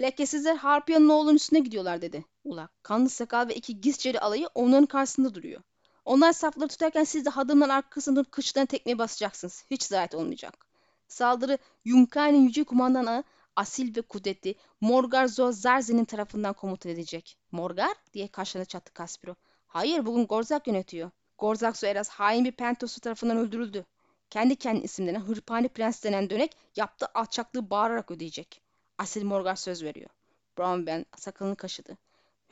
Lekesizler 0.00 0.56
Harpya'nın 0.56 1.08
oğlunun 1.08 1.34
üstüne 1.34 1.60
gidiyorlar 1.60 2.02
dedi. 2.02 2.24
Ulak, 2.44 2.84
kanlı 2.84 3.08
sakal 3.08 3.48
ve 3.48 3.54
iki 3.54 3.80
gizçeri 3.80 4.20
alayı 4.20 4.48
onların 4.54 4.86
karşısında 4.86 5.34
duruyor. 5.34 5.62
Onlar 6.04 6.32
safları 6.32 6.68
tutarken 6.68 7.04
siz 7.04 7.24
de 7.24 7.30
hadımların 7.30 7.70
arkasında 7.70 8.16
durup 8.16 8.32
kıçlarına 8.32 8.66
tekmeye 8.66 8.98
basacaksınız. 8.98 9.64
Hiç 9.70 9.82
zayiat 9.82 10.14
olmayacak. 10.14 10.71
Saldırı 11.12 11.58
Yunkai'nin 11.84 12.44
yüce 12.44 12.64
kumandanı 12.64 13.24
asil 13.56 13.96
ve 13.96 14.02
kudretli 14.02 14.54
Morgar 14.80 15.26
Zozarzi'nin 15.26 16.04
tarafından 16.04 16.52
komuta 16.52 16.88
edilecek. 16.88 17.36
Morgar 17.50 17.96
diye 18.12 18.28
kaşlarını 18.28 18.66
çattı 18.66 18.92
Kaspiro. 18.92 19.34
Hayır 19.66 20.06
bugün 20.06 20.26
Gorzak 20.26 20.66
yönetiyor. 20.66 21.10
Gorzak 21.38 21.76
Soeras 21.76 22.08
hain 22.08 22.44
bir 22.44 22.52
pentosu 22.52 23.00
tarafından 23.00 23.36
öldürüldü. 23.36 23.84
Kendi 24.30 24.56
kendi 24.56 24.84
isimlerine 24.84 25.18
Hırpani 25.18 25.68
Prens 25.68 26.04
denen 26.04 26.30
dönek 26.30 26.56
yaptığı 26.76 27.06
alçaklığı 27.14 27.70
bağırarak 27.70 28.10
ödeyecek. 28.10 28.62
Asil 28.98 29.24
Morgar 29.24 29.56
söz 29.56 29.82
veriyor. 29.82 30.10
Brown 30.58 30.86
Ben 30.86 31.06
sakalını 31.16 31.56
kaşıdı. 31.56 31.98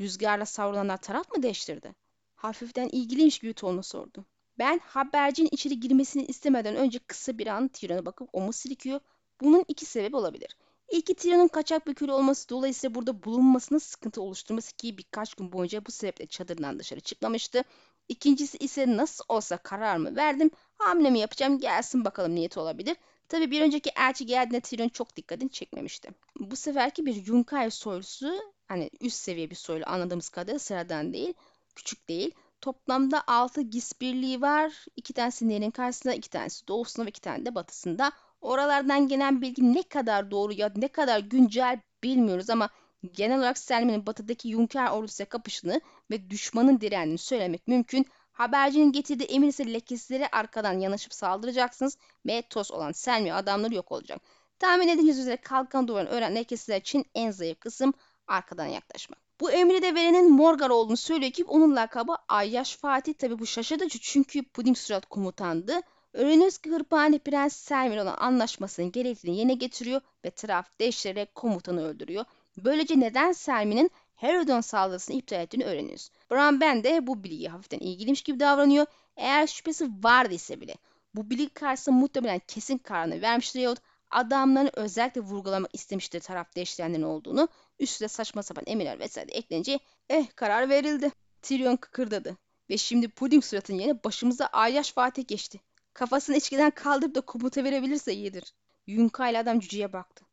Rüzgarla 0.00 0.46
savrulanlar 0.46 0.96
taraf 0.96 1.30
mı 1.36 1.42
değiştirdi? 1.42 1.94
Hafiften 2.34 2.88
ilgiliymiş 2.88 3.38
gibi 3.38 3.54
tonla 3.54 3.82
sordu. 3.82 4.24
Ben 4.58 4.80
habercinin 4.84 5.48
içeri 5.52 5.80
girmesini 5.80 6.24
istemeden 6.24 6.76
önce 6.76 6.98
kısa 6.98 7.38
bir 7.38 7.46
an 7.46 7.68
Tyrion'a 7.68 8.06
bakıp 8.06 8.28
omuz 8.32 8.56
silikiyor. 8.56 9.00
Bunun 9.40 9.64
iki 9.68 9.86
sebebi 9.86 10.16
olabilir. 10.16 10.56
İlki 10.90 11.14
Tyrion'un 11.14 11.48
kaçak 11.48 11.86
bir 11.86 11.94
köle 11.94 12.12
olması 12.12 12.48
dolayısıyla 12.48 12.94
burada 12.94 13.24
bulunmasının 13.24 13.78
sıkıntı 13.78 14.22
oluşturması 14.22 14.76
ki 14.76 14.98
birkaç 14.98 15.34
gün 15.34 15.52
boyunca 15.52 15.86
bu 15.86 15.90
sebeple 15.90 16.26
çadırından 16.26 16.78
dışarı 16.78 17.00
çıkmamıştı. 17.00 17.64
İkincisi 18.08 18.58
ise 18.58 18.96
nasıl 18.96 19.24
olsa 19.28 19.56
kararımı 19.56 20.16
verdim. 20.16 20.50
Hamlemi 20.78 21.18
yapacağım 21.18 21.58
gelsin 21.58 22.04
bakalım 22.04 22.34
niyeti 22.34 22.60
olabilir. 22.60 22.96
Tabi 23.28 23.50
bir 23.50 23.60
önceki 23.60 23.90
elçi 23.96 24.26
geldiğinde 24.26 24.60
Tyrion 24.60 24.88
çok 24.88 25.16
dikkatini 25.16 25.50
çekmemişti. 25.50 26.10
Bu 26.40 26.56
seferki 26.56 27.06
bir 27.06 27.26
Yunkai 27.26 27.70
soylusu 27.70 28.34
hani 28.68 28.90
üst 29.00 29.16
seviye 29.16 29.50
bir 29.50 29.54
soylu 29.54 29.84
anladığımız 29.86 30.28
kadarıyla 30.28 30.58
sıradan 30.58 31.12
değil, 31.12 31.34
küçük 31.74 32.08
değil. 32.08 32.34
Toplamda 32.60 33.22
6 33.26 33.60
gis 33.60 34.00
birliği 34.00 34.40
var. 34.40 34.84
İki 34.96 35.12
tanesi 35.12 35.48
nerin 35.48 35.70
karşısında, 35.70 36.14
iki 36.14 36.30
tanesi 36.30 36.68
doğusunda 36.68 37.06
ve 37.06 37.10
iki 37.10 37.20
tane 37.20 37.46
de 37.46 37.54
batısında. 37.54 38.12
Oralardan 38.40 39.08
gelen 39.08 39.42
bilgi 39.42 39.74
ne 39.74 39.82
kadar 39.82 40.30
doğru 40.30 40.52
ya 40.52 40.72
ne 40.76 40.88
kadar 40.88 41.18
güncel 41.18 41.80
bilmiyoruz 42.02 42.50
ama 42.50 42.70
genel 43.12 43.38
olarak 43.38 43.58
Selmi'nin 43.58 44.06
batıdaki 44.06 44.48
Yunker 44.48 44.90
ordusuyla 44.90 45.28
kapışını 45.28 45.80
ve 46.10 46.30
düşmanın 46.30 46.80
direndiğini 46.80 47.18
söylemek 47.18 47.68
mümkün. 47.68 48.06
Habercinin 48.32 48.92
getirdiği 48.92 49.24
emir 49.24 49.48
ise 49.48 49.72
lekesizlere 49.72 50.28
arkadan 50.32 50.78
yanaşıp 50.78 51.14
saldıracaksınız 51.14 51.96
ve 52.26 52.42
toz 52.42 52.70
olan 52.72 52.92
Selmi 52.92 53.32
adamları 53.32 53.74
yok 53.74 53.92
olacak. 53.92 54.20
Tahmin 54.58 54.88
edildiğiniz 54.88 55.18
üzere 55.18 55.36
kalkan 55.36 55.88
duvarını 55.88 56.08
öğren 56.08 56.34
lekesizler 56.34 56.80
için 56.80 57.04
en 57.14 57.30
zayıf 57.30 57.60
kısım 57.60 57.94
arkadan 58.26 58.66
yaklaşmak. 58.66 59.29
Bu 59.40 59.50
emri 59.50 59.82
de 59.82 59.94
verenin 59.94 60.32
Morgar 60.32 60.70
olduğunu 60.70 60.96
söylüyor 60.96 61.32
ki 61.32 61.44
onun 61.44 61.76
lakabı 61.76 62.16
Ayyaş 62.28 62.76
Fatih. 62.76 63.14
Tabi 63.14 63.38
bu 63.38 63.46
şaşırtıcı 63.46 63.98
çünkü 63.98 64.42
Puding 64.42 64.76
Surat 64.76 65.06
komutandı. 65.06 65.80
Öğreniyoruz 66.12 66.58
ki 66.58 66.70
Hırpani 66.70 67.18
Prens 67.18 67.56
Selmin 67.56 67.98
olan 67.98 68.16
anlaşmasının 68.18 68.92
gerektiğini 68.92 69.36
yerine 69.36 69.54
getiriyor 69.54 70.00
ve 70.24 70.30
taraf 70.30 70.78
değiştirerek 70.80 71.34
komutanı 71.34 71.84
öldürüyor. 71.84 72.24
Böylece 72.56 73.00
neden 73.00 73.32
Selmin'in 73.32 73.90
Herodon 74.14 74.60
saldırısını 74.60 75.16
iptal 75.16 75.40
ettiğini 75.40 75.64
öğreniyoruz. 75.64 76.10
Bran 76.30 76.60
Ben 76.60 76.84
de 76.84 77.06
bu 77.06 77.24
bilgiye 77.24 77.48
hafiften 77.48 77.78
ilgiliymiş 77.78 78.22
gibi 78.22 78.40
davranıyor. 78.40 78.86
Eğer 79.16 79.46
şüphesi 79.46 79.88
vardıysa 80.04 80.60
bile 80.60 80.74
bu 81.14 81.30
bilgi 81.30 81.48
karşısında 81.48 81.96
muhtemelen 81.96 82.40
kesin 82.48 82.78
kararını 82.78 83.22
vermiştir 83.22 83.60
yahut 83.60 83.78
adamlarını 84.10 84.70
özellikle 84.74 85.20
vurgulamak 85.20 85.74
istemiştir 85.74 86.20
taraf 86.20 86.56
değiştirenlerin 86.56 87.02
olduğunu. 87.02 87.48
Üstüne 87.80 88.08
saçma 88.08 88.42
sapan 88.42 88.64
emirler 88.66 88.98
vesaire 88.98 89.30
eklenince 89.32 89.78
eh 90.08 90.26
karar 90.36 90.68
verildi. 90.68 91.10
Tyrion 91.42 91.76
kıkırdadı. 91.76 92.36
Ve 92.70 92.76
şimdi 92.76 93.08
puding 93.08 93.44
suratın 93.44 93.74
yerine 93.74 94.04
başımıza 94.04 94.46
Ayyaş 94.46 94.92
Fatih 94.92 95.26
geçti. 95.26 95.60
Kafasını 95.94 96.36
içkiden 96.36 96.70
kaldırıp 96.70 97.14
da 97.14 97.20
komuta 97.20 97.64
verebilirse 97.64 98.14
iyidir. 98.14 98.54
Yunka 98.86 99.28
ile 99.28 99.38
adam 99.38 99.60
cüceye 99.60 99.92
baktı. 99.92 100.24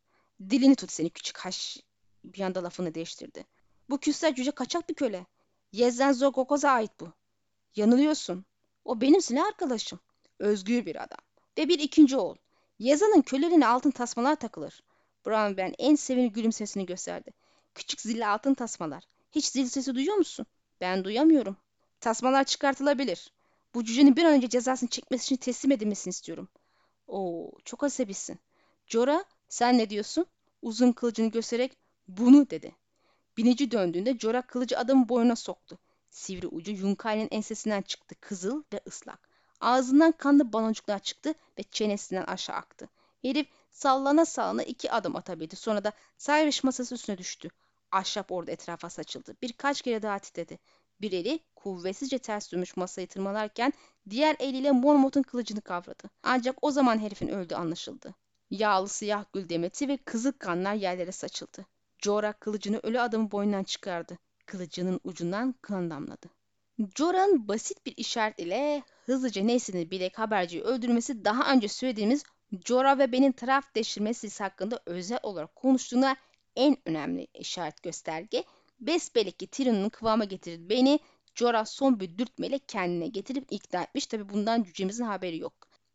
Dilini 0.49 0.75
tut 0.75 0.91
seni 0.91 1.09
küçük 1.09 1.37
haş. 1.37 1.77
Bir 2.23 2.41
anda 2.41 2.63
lafını 2.63 2.95
değiştirdi. 2.95 3.45
Bu 3.89 3.97
küster 3.97 4.35
cüce 4.35 4.51
kaçak 4.51 4.89
bir 4.89 4.93
köle. 4.93 5.25
Yezen 5.71 6.11
Zogogoz'a 6.11 6.69
ait 6.69 6.91
bu. 6.99 7.13
Yanılıyorsun. 7.75 8.45
O 8.85 9.01
benim 9.01 9.21
silah 9.21 9.47
arkadaşım. 9.47 9.99
Özgür 10.39 10.85
bir 10.85 11.03
adam. 11.03 11.19
Ve 11.57 11.69
bir 11.69 11.79
ikinci 11.79 12.17
oğul. 12.17 12.35
Yazanın 12.79 13.21
kölelerine 13.21 13.67
altın 13.67 13.91
tasmalar 13.91 14.35
takılır. 14.35 14.83
Brown 15.27 15.57
Ben 15.57 15.73
en 15.77 15.95
sevimli 15.95 16.31
gülümsesini 16.31 16.85
gösterdi. 16.85 17.31
Küçük 17.75 18.01
zilli 18.01 18.25
altın 18.25 18.53
tasmalar. 18.53 19.03
Hiç 19.31 19.45
zil 19.45 19.65
sesi 19.65 19.95
duyuyor 19.95 20.15
musun? 20.15 20.45
Ben 20.81 21.03
duyamıyorum. 21.03 21.57
Tasmalar 21.99 22.43
çıkartılabilir. 22.43 23.31
Bu 23.75 23.83
cücenin 23.83 24.15
bir 24.15 24.23
an 24.23 24.33
önce 24.33 24.49
cezasını 24.49 24.89
çekmesi 24.89 25.23
için 25.23 25.35
teslim 25.35 25.71
edilmesini 25.71 26.11
istiyorum. 26.11 26.47
Oo, 27.07 27.51
çok 27.65 27.83
asabisin. 27.83 28.39
Jora, 28.85 29.25
sen 29.49 29.77
ne 29.77 29.89
diyorsun? 29.89 30.25
Uzun 30.61 30.91
kılıcını 30.91 31.27
göstererek 31.27 31.77
bunu 32.07 32.49
dedi. 32.49 32.75
Binici 33.37 33.71
döndüğünde 33.71 34.19
Jora 34.19 34.41
kılıcı 34.41 34.77
adamın 34.77 35.09
boynuna 35.09 35.35
soktu. 35.35 35.77
Sivri 36.09 36.47
ucu 36.47 36.71
Yunkai'nin 36.71 37.27
ensesinden 37.31 37.81
çıktı, 37.81 38.15
kızıl 38.21 38.63
ve 38.73 38.81
ıslak. 38.87 39.29
Ağzından 39.61 40.11
kanlı 40.11 40.53
baloncuklar 40.53 40.99
çıktı 40.99 41.33
ve 41.59 41.63
çenesinden 41.63 42.23
aşağı 42.23 42.55
aktı. 42.55 42.89
Herif 43.21 43.47
sallana 43.77 44.25
sallana 44.25 44.63
iki 44.63 44.91
adım 44.91 45.15
atabildi. 45.15 45.55
Sonra 45.55 45.83
da 45.83 45.91
Cyrus 46.17 46.63
masası 46.63 46.95
üstüne 46.95 47.17
düştü. 47.17 47.49
Ahşap 47.91 48.31
orada 48.31 48.51
etrafa 48.51 48.89
saçıldı. 48.89 49.35
Birkaç 49.41 49.81
kere 49.81 50.01
daha 50.01 50.19
titredi. 50.19 50.59
Bir 51.01 51.11
eli 51.11 51.39
kuvvetsizce 51.55 52.19
ters 52.19 52.51
dönmüş 52.51 52.77
masayı 52.77 53.07
tırmalarken 53.07 53.73
diğer 54.09 54.35
eliyle 54.39 54.71
Mormont'un 54.71 55.21
kılıcını 55.21 55.61
kavradı. 55.61 56.09
Ancak 56.23 56.55
o 56.61 56.71
zaman 56.71 56.99
herifin 56.99 57.27
öldüğü 57.27 57.55
anlaşıldı. 57.55 58.13
Yağlı 58.49 58.87
siyah 58.87 59.25
gül 59.33 59.49
demeti 59.49 59.87
ve 59.87 59.97
kızıl 59.97 60.31
kanlar 60.31 60.73
yerlere 60.73 61.11
saçıldı. 61.11 61.65
Jorah 62.03 62.33
kılıcını 62.39 62.79
ölü 62.83 62.99
adamın 62.99 63.31
boynundan 63.31 63.63
çıkardı. 63.63 64.17
Kılıcının 64.45 64.99
ucundan 65.03 65.55
kan 65.61 65.89
damladı. 65.89 66.27
Jorah'ın 66.95 67.47
basit 67.47 67.85
bir 67.85 67.93
işaret 67.97 68.39
ile 68.39 68.83
hızlıca 69.05 69.43
Neyse'nin 69.43 69.91
bilek 69.91 70.19
haberciyi 70.19 70.63
öldürmesi 70.63 71.25
daha 71.25 71.53
önce 71.53 71.67
söylediğimiz 71.67 72.23
Jorah 72.65 72.99
ve 72.99 73.11
benim 73.11 73.31
taraf 73.31 73.75
değiştirmesi 73.75 74.43
hakkında 74.43 74.79
özel 74.85 75.19
olarak 75.23 75.55
konuştuğuna 75.55 76.15
en 76.55 76.77
önemli 76.85 77.27
işaret 77.33 77.83
gösterge. 77.83 78.43
Besbelli 78.79 79.31
ki 79.31 79.47
Tyrion'un 79.47 79.89
kıvama 79.89 80.25
getirdi 80.25 80.69
beni 80.69 80.99
Jorah 81.35 81.65
son 81.65 81.99
bir 81.99 82.17
dürtmeyle 82.17 82.59
kendine 82.59 83.07
getirip 83.07 83.45
ikna 83.51 83.83
etmiş. 83.83 84.05
Tabi 84.07 84.29
bundan 84.29 84.63
cücemizin 84.63 85.03
haberi 85.03 85.37
yok. 85.37 85.53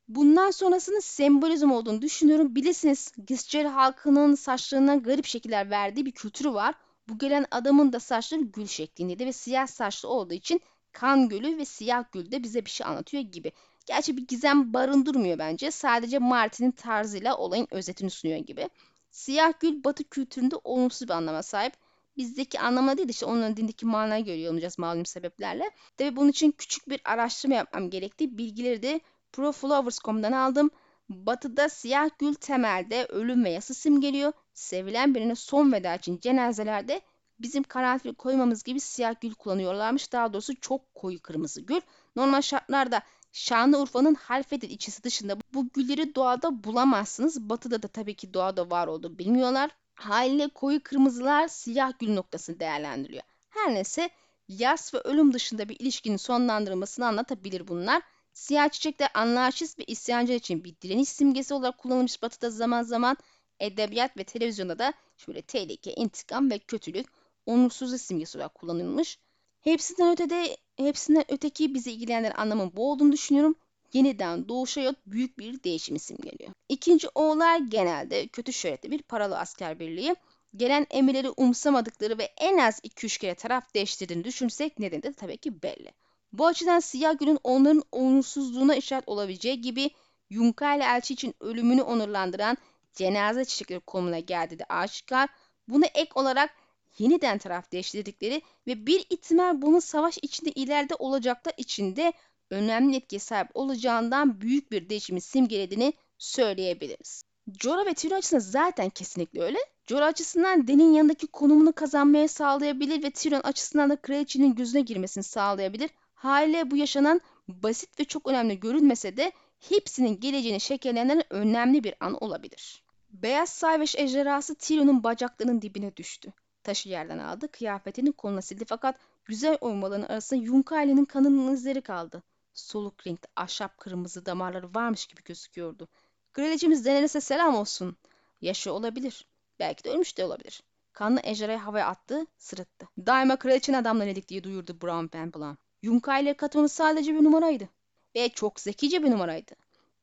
Bundan 0.08 0.50
sonrasının 0.50 1.00
sembolizm 1.00 1.70
olduğunu 1.70 2.02
düşünüyorum. 2.02 2.54
Bilirsiniz 2.56 3.12
Giscel 3.26 3.66
halkının 3.66 4.34
saçlarından 4.34 5.02
garip 5.02 5.26
şekiller 5.26 5.70
verdiği 5.70 6.06
bir 6.06 6.12
kültürü 6.12 6.52
var. 6.54 6.74
Bu 7.08 7.18
gelen 7.18 7.46
adamın 7.50 7.92
da 7.92 8.00
saçları 8.00 8.42
gül 8.42 8.66
şeklindeydi 8.66 9.26
ve 9.26 9.32
siyah 9.32 9.66
saçlı 9.66 10.08
olduğu 10.08 10.34
için 10.34 10.60
kan 10.92 11.28
gölü 11.28 11.58
ve 11.58 11.64
siyah 11.64 12.04
gül 12.12 12.30
de 12.30 12.42
bize 12.42 12.64
bir 12.64 12.70
şey 12.70 12.86
anlatıyor 12.86 13.22
gibi. 13.22 13.52
Gerçi 13.86 14.16
bir 14.16 14.26
gizem 14.26 14.72
barındırmıyor 14.72 15.38
bence. 15.38 15.70
Sadece 15.70 16.18
Martin'in 16.18 16.70
tarzıyla 16.70 17.36
olayın 17.36 17.68
özetini 17.70 18.10
sunuyor 18.10 18.38
gibi. 18.38 18.68
Siyah 19.10 19.52
gül 19.60 19.84
batı 19.84 20.04
kültüründe 20.04 20.56
olumsuz 20.64 21.08
bir 21.08 21.14
anlama 21.14 21.42
sahip. 21.42 21.72
Bizdeki 22.16 22.60
anlamına 22.60 22.96
değil 22.96 23.08
işte 23.08 23.26
onun 23.26 23.56
dindeki 23.56 23.86
manaya 23.86 24.20
göre 24.20 24.36
yorumlayacağız 24.36 24.78
malum 24.78 25.06
sebeplerle. 25.06 25.70
Tabi 25.96 26.16
bunun 26.16 26.28
için 26.28 26.52
küçük 26.52 26.88
bir 26.88 27.00
araştırma 27.04 27.54
yapmam 27.54 27.90
gerekti. 27.90 28.38
Bilgileri 28.38 28.82
de 28.82 29.00
Proflowers.com'dan 29.32 30.32
aldım. 30.32 30.70
Batıda 31.08 31.68
siyah 31.68 32.10
gül 32.18 32.34
temelde 32.34 33.06
ölüm 33.06 33.44
ve 33.44 33.50
yası 33.50 33.74
simgeliyor. 33.74 34.32
Sevilen 34.54 35.14
birine 35.14 35.34
son 35.34 35.72
veda 35.72 35.94
için 35.94 36.20
cenazelerde 36.20 37.00
bizim 37.38 37.62
karanfil 37.62 38.14
koymamız 38.14 38.62
gibi 38.62 38.80
siyah 38.80 39.20
gül 39.20 39.34
kullanıyorlarmış. 39.34 40.12
Daha 40.12 40.32
doğrusu 40.32 40.60
çok 40.60 40.94
koyu 40.94 41.22
kırmızı 41.22 41.60
gül. 41.60 41.80
Normal 42.16 42.42
şartlarda 42.42 43.02
Şanlıurfa'nın 43.32 44.14
Halfeti 44.14 44.66
ilçesi 44.66 45.02
dışında 45.04 45.36
bu 45.54 45.68
gülleri 45.68 46.14
doğada 46.14 46.64
bulamazsınız. 46.64 47.40
Batıda 47.48 47.82
da 47.82 47.88
tabii 47.88 48.14
ki 48.14 48.34
doğada 48.34 48.70
var 48.70 48.86
olduğu 48.86 49.18
bilmiyorlar. 49.18 49.70
Haliyle 49.94 50.48
koyu 50.48 50.82
kırmızılar 50.82 51.48
siyah 51.48 51.92
gül 51.98 52.14
noktasını 52.14 52.60
değerlendiriyor. 52.60 53.22
Her 53.50 53.74
neyse 53.74 54.10
yas 54.48 54.94
ve 54.94 54.98
ölüm 54.98 55.32
dışında 55.32 55.68
bir 55.68 55.80
ilişkinin 55.80 56.16
sonlandırılmasını 56.16 57.06
anlatabilir 57.06 57.68
bunlar. 57.68 58.02
Siyah 58.32 58.68
çiçekler 58.68 59.10
anarşist 59.14 59.78
ve 59.78 59.84
isyancı 59.84 60.32
için 60.32 60.64
bir 60.64 60.80
direniş 60.80 61.08
simgesi 61.08 61.54
olarak 61.54 61.78
kullanılmış 61.78 62.22
batıda 62.22 62.50
zaman 62.50 62.82
zaman 62.82 63.16
edebiyat 63.60 64.16
ve 64.16 64.24
televizyonda 64.24 64.78
da 64.78 64.92
şöyle 65.16 65.42
tehlike, 65.42 65.94
intikam 65.94 66.50
ve 66.50 66.58
kötülük, 66.58 67.06
onursuzluk 67.46 68.00
simgesi 68.00 68.38
olarak 68.38 68.54
kullanılmış. 68.54 69.18
Hepsinden 69.62 70.12
ötede, 70.12 70.56
hepsinden 70.76 71.24
öteki 71.28 71.74
bizi 71.74 71.92
ilgilendiren 71.92 72.34
anlamın 72.36 72.72
bu 72.76 72.90
olduğunu 72.90 73.12
düşünüyorum. 73.12 73.54
Yeniden 73.92 74.48
doğuşa 74.48 74.80
yot 74.80 74.96
büyük 75.06 75.38
bir 75.38 75.62
değişimi 75.62 75.98
simgeliyor. 75.98 76.50
İkinci 76.68 77.08
oğullar 77.14 77.58
genelde 77.58 78.26
kötü 78.26 78.52
şöhretli 78.52 78.90
bir 78.90 79.02
paralı 79.02 79.38
asker 79.38 79.78
birliği. 79.78 80.16
Gelen 80.56 80.86
emirleri 80.90 81.30
umsamadıkları 81.30 82.18
ve 82.18 82.24
en 82.36 82.58
az 82.58 82.80
2-3 82.80 83.20
kere 83.20 83.34
taraf 83.34 83.74
değiştirdiğini 83.74 84.24
düşünsek 84.24 84.78
nedeni 84.78 85.02
de 85.02 85.12
tabii 85.12 85.36
ki 85.36 85.62
belli. 85.62 85.92
Bu 86.32 86.46
açıdan 86.46 86.80
siyah 86.80 87.18
gülün 87.18 87.38
onların 87.44 87.82
olumsuzluğuna 87.92 88.74
işaret 88.74 89.08
olabileceği 89.08 89.60
gibi 89.60 89.90
Yunka 90.30 90.74
ile 90.74 90.84
elçi 90.84 91.14
için 91.14 91.34
ölümünü 91.40 91.82
onurlandıran 91.82 92.56
cenaze 92.94 93.44
çiçekleri 93.44 93.80
konumuna 93.80 94.18
geldi 94.18 94.58
de 94.58 94.64
aşikar. 94.68 95.28
Buna 95.68 95.86
ek 95.86 96.10
olarak 96.14 96.50
yeniden 96.98 97.38
taraf 97.38 97.72
değiştirdikleri 97.72 98.42
ve 98.66 98.86
bir 98.86 99.06
ihtimal 99.10 99.62
bunun 99.62 99.78
savaş 99.78 100.18
içinde 100.22 100.50
ileride 100.50 100.94
olacaklar 100.94 101.54
içinde 101.56 102.12
önemli 102.50 102.96
etkiye 102.96 103.18
sahip 103.20 103.48
olacağından 103.54 104.40
büyük 104.40 104.72
bir 104.72 104.88
değişimi 104.88 105.20
simgelediğini 105.20 105.92
söyleyebiliriz. 106.18 107.24
Jorah 107.60 107.86
ve 107.86 107.94
Tyrion 107.94 108.18
açısından 108.18 108.40
zaten 108.40 108.90
kesinlikle 108.90 109.42
öyle. 109.42 109.58
Jorah 109.86 110.06
açısından 110.06 110.68
Den'in 110.68 110.92
yanındaki 110.92 111.26
konumunu 111.26 111.72
kazanmaya 111.72 112.28
sağlayabilir 112.28 113.02
ve 113.02 113.10
Tyrion 113.10 113.40
açısından 113.40 113.90
da 113.90 113.96
kraliçenin 113.96 114.54
gözüne 114.54 114.80
girmesini 114.80 115.24
sağlayabilir. 115.24 115.90
Haliyle 116.14 116.70
bu 116.70 116.76
yaşanan 116.76 117.20
basit 117.48 118.00
ve 118.00 118.04
çok 118.04 118.28
önemli 118.28 118.60
görünmese 118.60 119.16
de 119.16 119.32
hepsinin 119.60 120.20
geleceğini 120.20 120.60
şekillendiren 120.60 121.22
önemli 121.30 121.84
bir 121.84 121.94
an 122.00 122.24
olabilir. 122.24 122.84
Beyaz 123.10 123.48
Sayveş 123.48 123.96
ejderhası 123.96 124.54
Tyrion'un 124.54 125.04
bacaklarının 125.04 125.62
dibine 125.62 125.96
düştü. 125.96 126.32
Taşı 126.64 126.88
yerden 126.88 127.18
aldı, 127.18 127.48
kıyafetini 127.48 128.12
koluna 128.12 128.42
sildi 128.42 128.64
fakat 128.64 128.96
güzel 129.24 129.58
oymaların 129.60 130.02
arasında 130.02 130.40
Yunkaile'nin 130.40 131.04
kanının 131.04 131.52
izleri 131.52 131.80
kaldı. 131.80 132.22
Soluk 132.54 133.06
renkli 133.06 133.28
ahşap 133.36 133.78
kırmızı 133.78 134.26
damarları 134.26 134.74
varmış 134.74 135.06
gibi 135.06 135.22
gözüküyordu. 135.24 135.88
Kraliçemiz 136.32 136.84
Daenerys'e 136.84 137.20
selam 137.20 137.54
olsun. 137.54 137.96
Yaşı 138.40 138.72
olabilir. 138.72 139.26
Belki 139.58 139.84
de 139.84 139.90
ölmüş 139.90 140.18
de 140.18 140.24
olabilir. 140.24 140.62
Kanlı 140.92 141.20
ejderhayı 141.22 141.58
havaya 141.58 141.86
attı, 141.86 142.26
sırıttı. 142.38 142.88
Daima 143.06 143.36
kraliçenin 143.36 143.76
adamları 143.78 144.08
edik 144.08 144.28
diye 144.28 144.44
duyurdu 144.44 144.80
Brown 144.82 145.06
Pemblan. 145.06 145.58
Yunkaile'ye 145.82 146.36
katılması 146.36 146.74
sadece 146.74 147.14
bir 147.14 147.24
numaraydı. 147.24 147.68
Ve 148.16 148.28
çok 148.28 148.60
zekice 148.60 149.02
bir 149.02 149.10
numaraydı. 149.10 149.52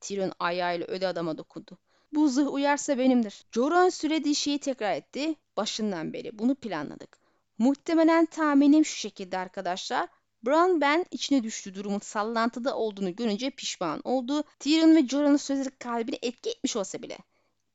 Tyrion 0.02 0.32
ayağıyla 0.40 0.88
öde 0.88 1.08
adama 1.08 1.38
dokundu. 1.38 1.78
Bu 2.14 2.28
zırh 2.30 2.54
uyarsa 2.54 2.98
benimdir. 2.98 3.46
Jorah'ın 3.52 3.90
söylediği 3.90 4.36
şeyi 4.36 4.60
tekrar 4.60 4.96
etti. 4.96 5.36
Başından 5.58 6.14
beri 6.14 6.40
bunu 6.40 6.56
planladık. 6.56 7.18
Muhtemelen 7.58 8.26
tahminim 8.26 8.86
şu 8.86 8.96
şekilde 8.96 9.38
arkadaşlar. 9.38 10.10
Bran 10.44 10.82
ben 10.82 11.06
içine 11.12 11.44
düştüğü 11.44 11.76
durumun 11.76 12.00
sallantıda 12.00 12.78
olduğunu 12.78 13.16
görünce 13.16 13.50
pişman 13.50 14.02
oldu. 14.04 14.44
Tyrion 14.60 14.96
ve 14.96 15.08
Jorah'ın 15.08 15.38
sözleri 15.38 15.70
kalbini 15.70 16.20
etki 16.22 16.50
etmiş 16.50 16.76
olsa 16.76 17.02
bile. 17.02 17.18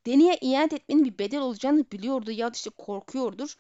Deni'ye 0.07 0.38
ihanet 0.40 0.73
etmenin 0.73 1.05
bir 1.05 1.18
bedel 1.18 1.40
olacağını 1.40 1.85
biliyordu 1.92 2.31
ya 2.31 2.49
da 2.49 2.53
işte 2.55 2.70
korkuyordur. 2.70 3.57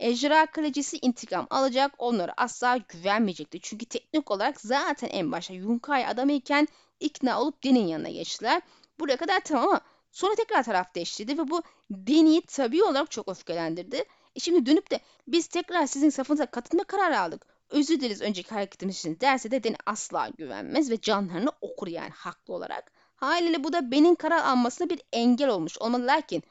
Ejderha 0.00 0.46
Kraliçesi 0.46 0.98
intikam 1.02 1.46
alacak, 1.50 1.94
onlara 1.98 2.34
asla 2.36 2.76
güvenmeyecekti. 2.76 3.58
Çünkü 3.62 3.86
teknik 3.86 4.30
olarak 4.30 4.60
zaten 4.60 5.08
en 5.08 5.32
başta 5.32 5.54
Yunkai 5.54 6.06
adamıyken 6.06 6.68
ikna 7.00 7.40
olup 7.40 7.64
Deni'nin 7.64 7.86
yanına 7.86 8.08
geçtiler. 8.08 8.62
Buraya 8.98 9.16
kadar 9.16 9.40
tamam 9.40 9.64
ama 9.68 9.80
sonra 10.16 10.34
tekrar 10.34 10.62
taraf 10.62 10.94
değiştirdi 10.94 11.38
ve 11.38 11.50
bu 11.50 11.62
Deni'yi 11.90 12.42
tabii 12.42 12.84
olarak 12.84 13.10
çok 13.10 13.28
öfkelendirdi. 13.28 14.04
E 14.36 14.40
şimdi 14.40 14.66
dönüp 14.66 14.90
de 14.90 15.00
biz 15.28 15.46
tekrar 15.46 15.86
sizin 15.86 16.10
safınıza 16.10 16.46
katılma 16.46 16.84
kararı 16.84 17.20
aldık. 17.20 17.46
Özür 17.70 18.00
dileriz 18.00 18.22
önceki 18.22 18.50
hareketimiz 18.50 18.98
için 18.98 19.20
derse 19.20 19.50
de 19.50 19.62
Deni 19.64 19.76
asla 19.86 20.28
güvenmez 20.38 20.90
ve 20.90 21.00
canlarını 21.00 21.50
okur 21.60 21.86
yani 21.86 22.10
haklı 22.10 22.54
olarak. 22.54 22.92
Haliyle 23.16 23.64
bu 23.64 23.72
da 23.72 23.90
Ben'in 23.90 24.14
karar 24.14 24.44
almasına 24.44 24.90
bir 24.90 25.00
engel 25.12 25.48
olmuş 25.48 25.78
olmalı 25.78 26.06
lakin 26.06 26.42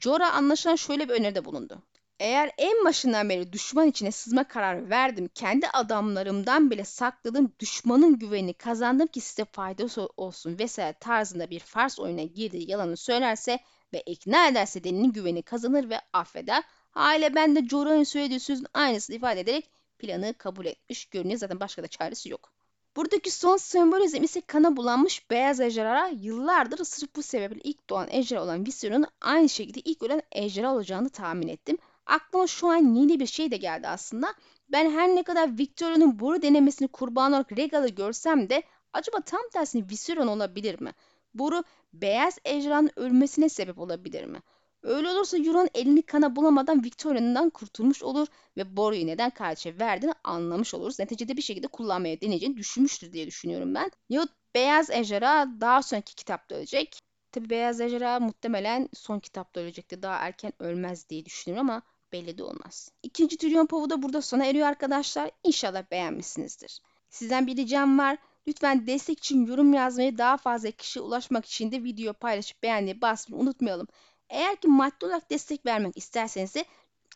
Jorah 0.00 0.34
anlaşılan 0.34 0.76
şöyle 0.76 1.08
bir 1.08 1.14
öneride 1.14 1.44
bulundu. 1.44 1.82
Eğer 2.20 2.52
en 2.58 2.84
başından 2.84 3.28
beri 3.28 3.52
düşman 3.52 3.88
içine 3.88 4.12
sızma 4.12 4.48
kararı 4.48 4.90
verdim, 4.90 5.30
kendi 5.34 5.68
adamlarımdan 5.68 6.70
bile 6.70 6.84
sakladığım 6.84 7.52
düşmanın 7.60 8.18
güvenini 8.18 8.54
kazandım 8.54 9.06
ki 9.06 9.20
size 9.20 9.44
faydası 9.44 10.08
olsun 10.16 10.58
vesaire 10.58 10.96
tarzında 11.00 11.50
bir 11.50 11.60
fars 11.60 11.98
oyuna 12.00 12.22
girdiği 12.22 12.70
yalanı 12.70 12.96
söylerse 12.96 13.58
ve 13.92 14.00
ikna 14.00 14.48
ederse 14.48 14.84
Deni'nin 14.84 15.12
güveni 15.12 15.42
kazanır 15.42 15.90
ve 15.90 16.00
affeder. 16.12 16.62
Hale 16.90 17.34
ben 17.34 17.56
de 17.56 17.68
Jorah'ın 17.68 18.04
söylediği 18.04 18.40
sözün 18.40 18.66
aynısını 18.74 19.16
ifade 19.16 19.40
ederek 19.40 19.70
planı 19.98 20.34
kabul 20.34 20.66
etmiş 20.66 21.04
görünüyor. 21.04 21.38
Zaten 21.38 21.60
başka 21.60 21.82
da 21.82 21.88
çaresi 21.88 22.28
yok. 22.28 22.52
Buradaki 22.96 23.30
son 23.30 23.56
sembolizm 23.56 24.22
ise 24.22 24.40
kana 24.40 24.76
bulanmış 24.76 25.30
beyaz 25.30 25.60
ejderha 25.60 26.08
yıllardır 26.08 26.84
sırf 26.84 27.16
bu 27.16 27.22
sebeple 27.22 27.60
ilk 27.64 27.90
doğan 27.90 28.08
ejderha 28.10 28.42
olan 28.42 28.66
Viserion 28.66 29.04
aynı 29.20 29.48
şekilde 29.48 29.80
ilk 29.80 30.02
ölen 30.02 30.22
ejderha 30.32 30.74
olacağını 30.74 31.10
tahmin 31.10 31.48
ettim. 31.48 31.78
Aklıma 32.08 32.46
şu 32.46 32.68
an 32.68 32.94
yeni 32.94 33.20
bir 33.20 33.26
şey 33.26 33.50
de 33.50 33.56
geldi 33.56 33.88
aslında. 33.88 34.34
Ben 34.68 34.90
her 34.90 35.08
ne 35.08 35.22
kadar 35.22 35.58
Victoria'nın 35.58 36.18
boru 36.20 36.42
denemesini 36.42 36.88
kurban 36.88 37.32
olarak 37.32 37.58
Regal'ı 37.58 37.88
görsem 37.88 38.48
de 38.48 38.62
acaba 38.92 39.20
tam 39.20 39.40
tersine 39.52 39.88
Viserion 39.90 40.26
olabilir 40.26 40.80
mi? 40.80 40.92
Boru 41.34 41.64
beyaz 41.92 42.38
ejderhanın 42.44 42.90
ölmesine 42.96 43.48
sebep 43.48 43.78
olabilir 43.78 44.24
mi? 44.24 44.42
Öyle 44.82 45.08
olursa 45.08 45.38
Euron 45.38 45.68
elini 45.74 46.02
kana 46.02 46.36
bulamadan 46.36 46.84
Victoria'dan 46.84 47.50
kurtulmuş 47.50 48.02
olur 48.02 48.26
ve 48.56 48.76
Boru'yu 48.76 49.06
neden 49.06 49.30
kardeşe 49.30 49.78
verdiğini 49.78 50.12
anlamış 50.24 50.74
oluruz. 50.74 50.98
Neticede 50.98 51.36
bir 51.36 51.42
şekilde 51.42 51.66
kullanmaya 51.66 52.20
deneyeceğini 52.20 52.56
düşünmüştür 52.56 53.12
diye 53.12 53.26
düşünüyorum 53.26 53.74
ben. 53.74 53.90
Yahut 54.08 54.30
Beyaz 54.54 54.90
Ejderha 54.90 55.46
daha 55.60 55.82
sonraki 55.82 56.14
kitapta 56.14 56.54
ölecek. 56.54 56.98
Tabi 57.32 57.50
Beyaz 57.50 57.80
Ejderha 57.80 58.20
muhtemelen 58.20 58.88
son 58.94 59.18
kitapta 59.20 59.60
ölecekti. 59.60 60.02
Daha 60.02 60.16
erken 60.16 60.52
ölmez 60.58 61.08
diye 61.08 61.24
düşünüyorum 61.24 61.70
ama 61.70 61.82
belli 62.12 62.38
de 62.38 62.44
olmaz. 62.44 62.90
İkinci 63.02 63.36
Trilyon 63.36 63.66
Povu 63.66 63.90
da 63.90 64.02
burada 64.02 64.22
sona 64.22 64.44
eriyor 64.44 64.66
arkadaşlar. 64.66 65.30
İnşallah 65.44 65.82
beğenmişsinizdir. 65.90 66.80
Sizden 67.10 67.46
bir 67.46 67.56
ricam 67.56 67.98
var. 67.98 68.18
Lütfen 68.48 68.86
destek 68.86 69.18
için 69.18 69.46
yorum 69.46 69.72
yazmayı 69.72 70.18
daha 70.18 70.36
fazla 70.36 70.70
kişiye 70.70 71.02
ulaşmak 71.02 71.46
için 71.46 71.72
de 71.72 71.84
video 71.84 72.12
paylaşıp 72.12 72.62
beğenmeyi 72.62 73.00
basmayı 73.00 73.42
unutmayalım. 73.42 73.86
Eğer 74.30 74.56
ki 74.56 74.68
maddi 74.68 75.06
olarak 75.06 75.30
destek 75.30 75.66
vermek 75.66 75.96
isterseniz 75.96 76.54
de 76.54 76.64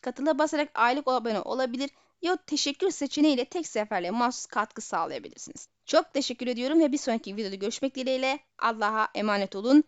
katıla 0.03 0.39
basarak 0.39 0.71
aylık 0.75 1.09
abone 1.09 1.41
olabilir 1.41 1.91
ya 2.23 2.37
teşekkür 2.37 2.91
seçeneğiyle 2.91 3.45
tek 3.45 3.67
seferle 3.67 4.11
mahsus 4.11 4.47
katkı 4.47 4.81
sağlayabilirsiniz. 4.81 5.69
Çok 5.87 6.15
teşekkür 6.15 6.47
ediyorum 6.47 6.81
ve 6.81 6.93
bir 6.93 6.99
sonraki 6.99 7.37
videoda 7.37 7.55
görüşmek 7.55 7.95
dileğiyle 7.95 8.39
Allah'a 8.59 9.09
emanet 9.15 9.57
olun. 9.57 9.81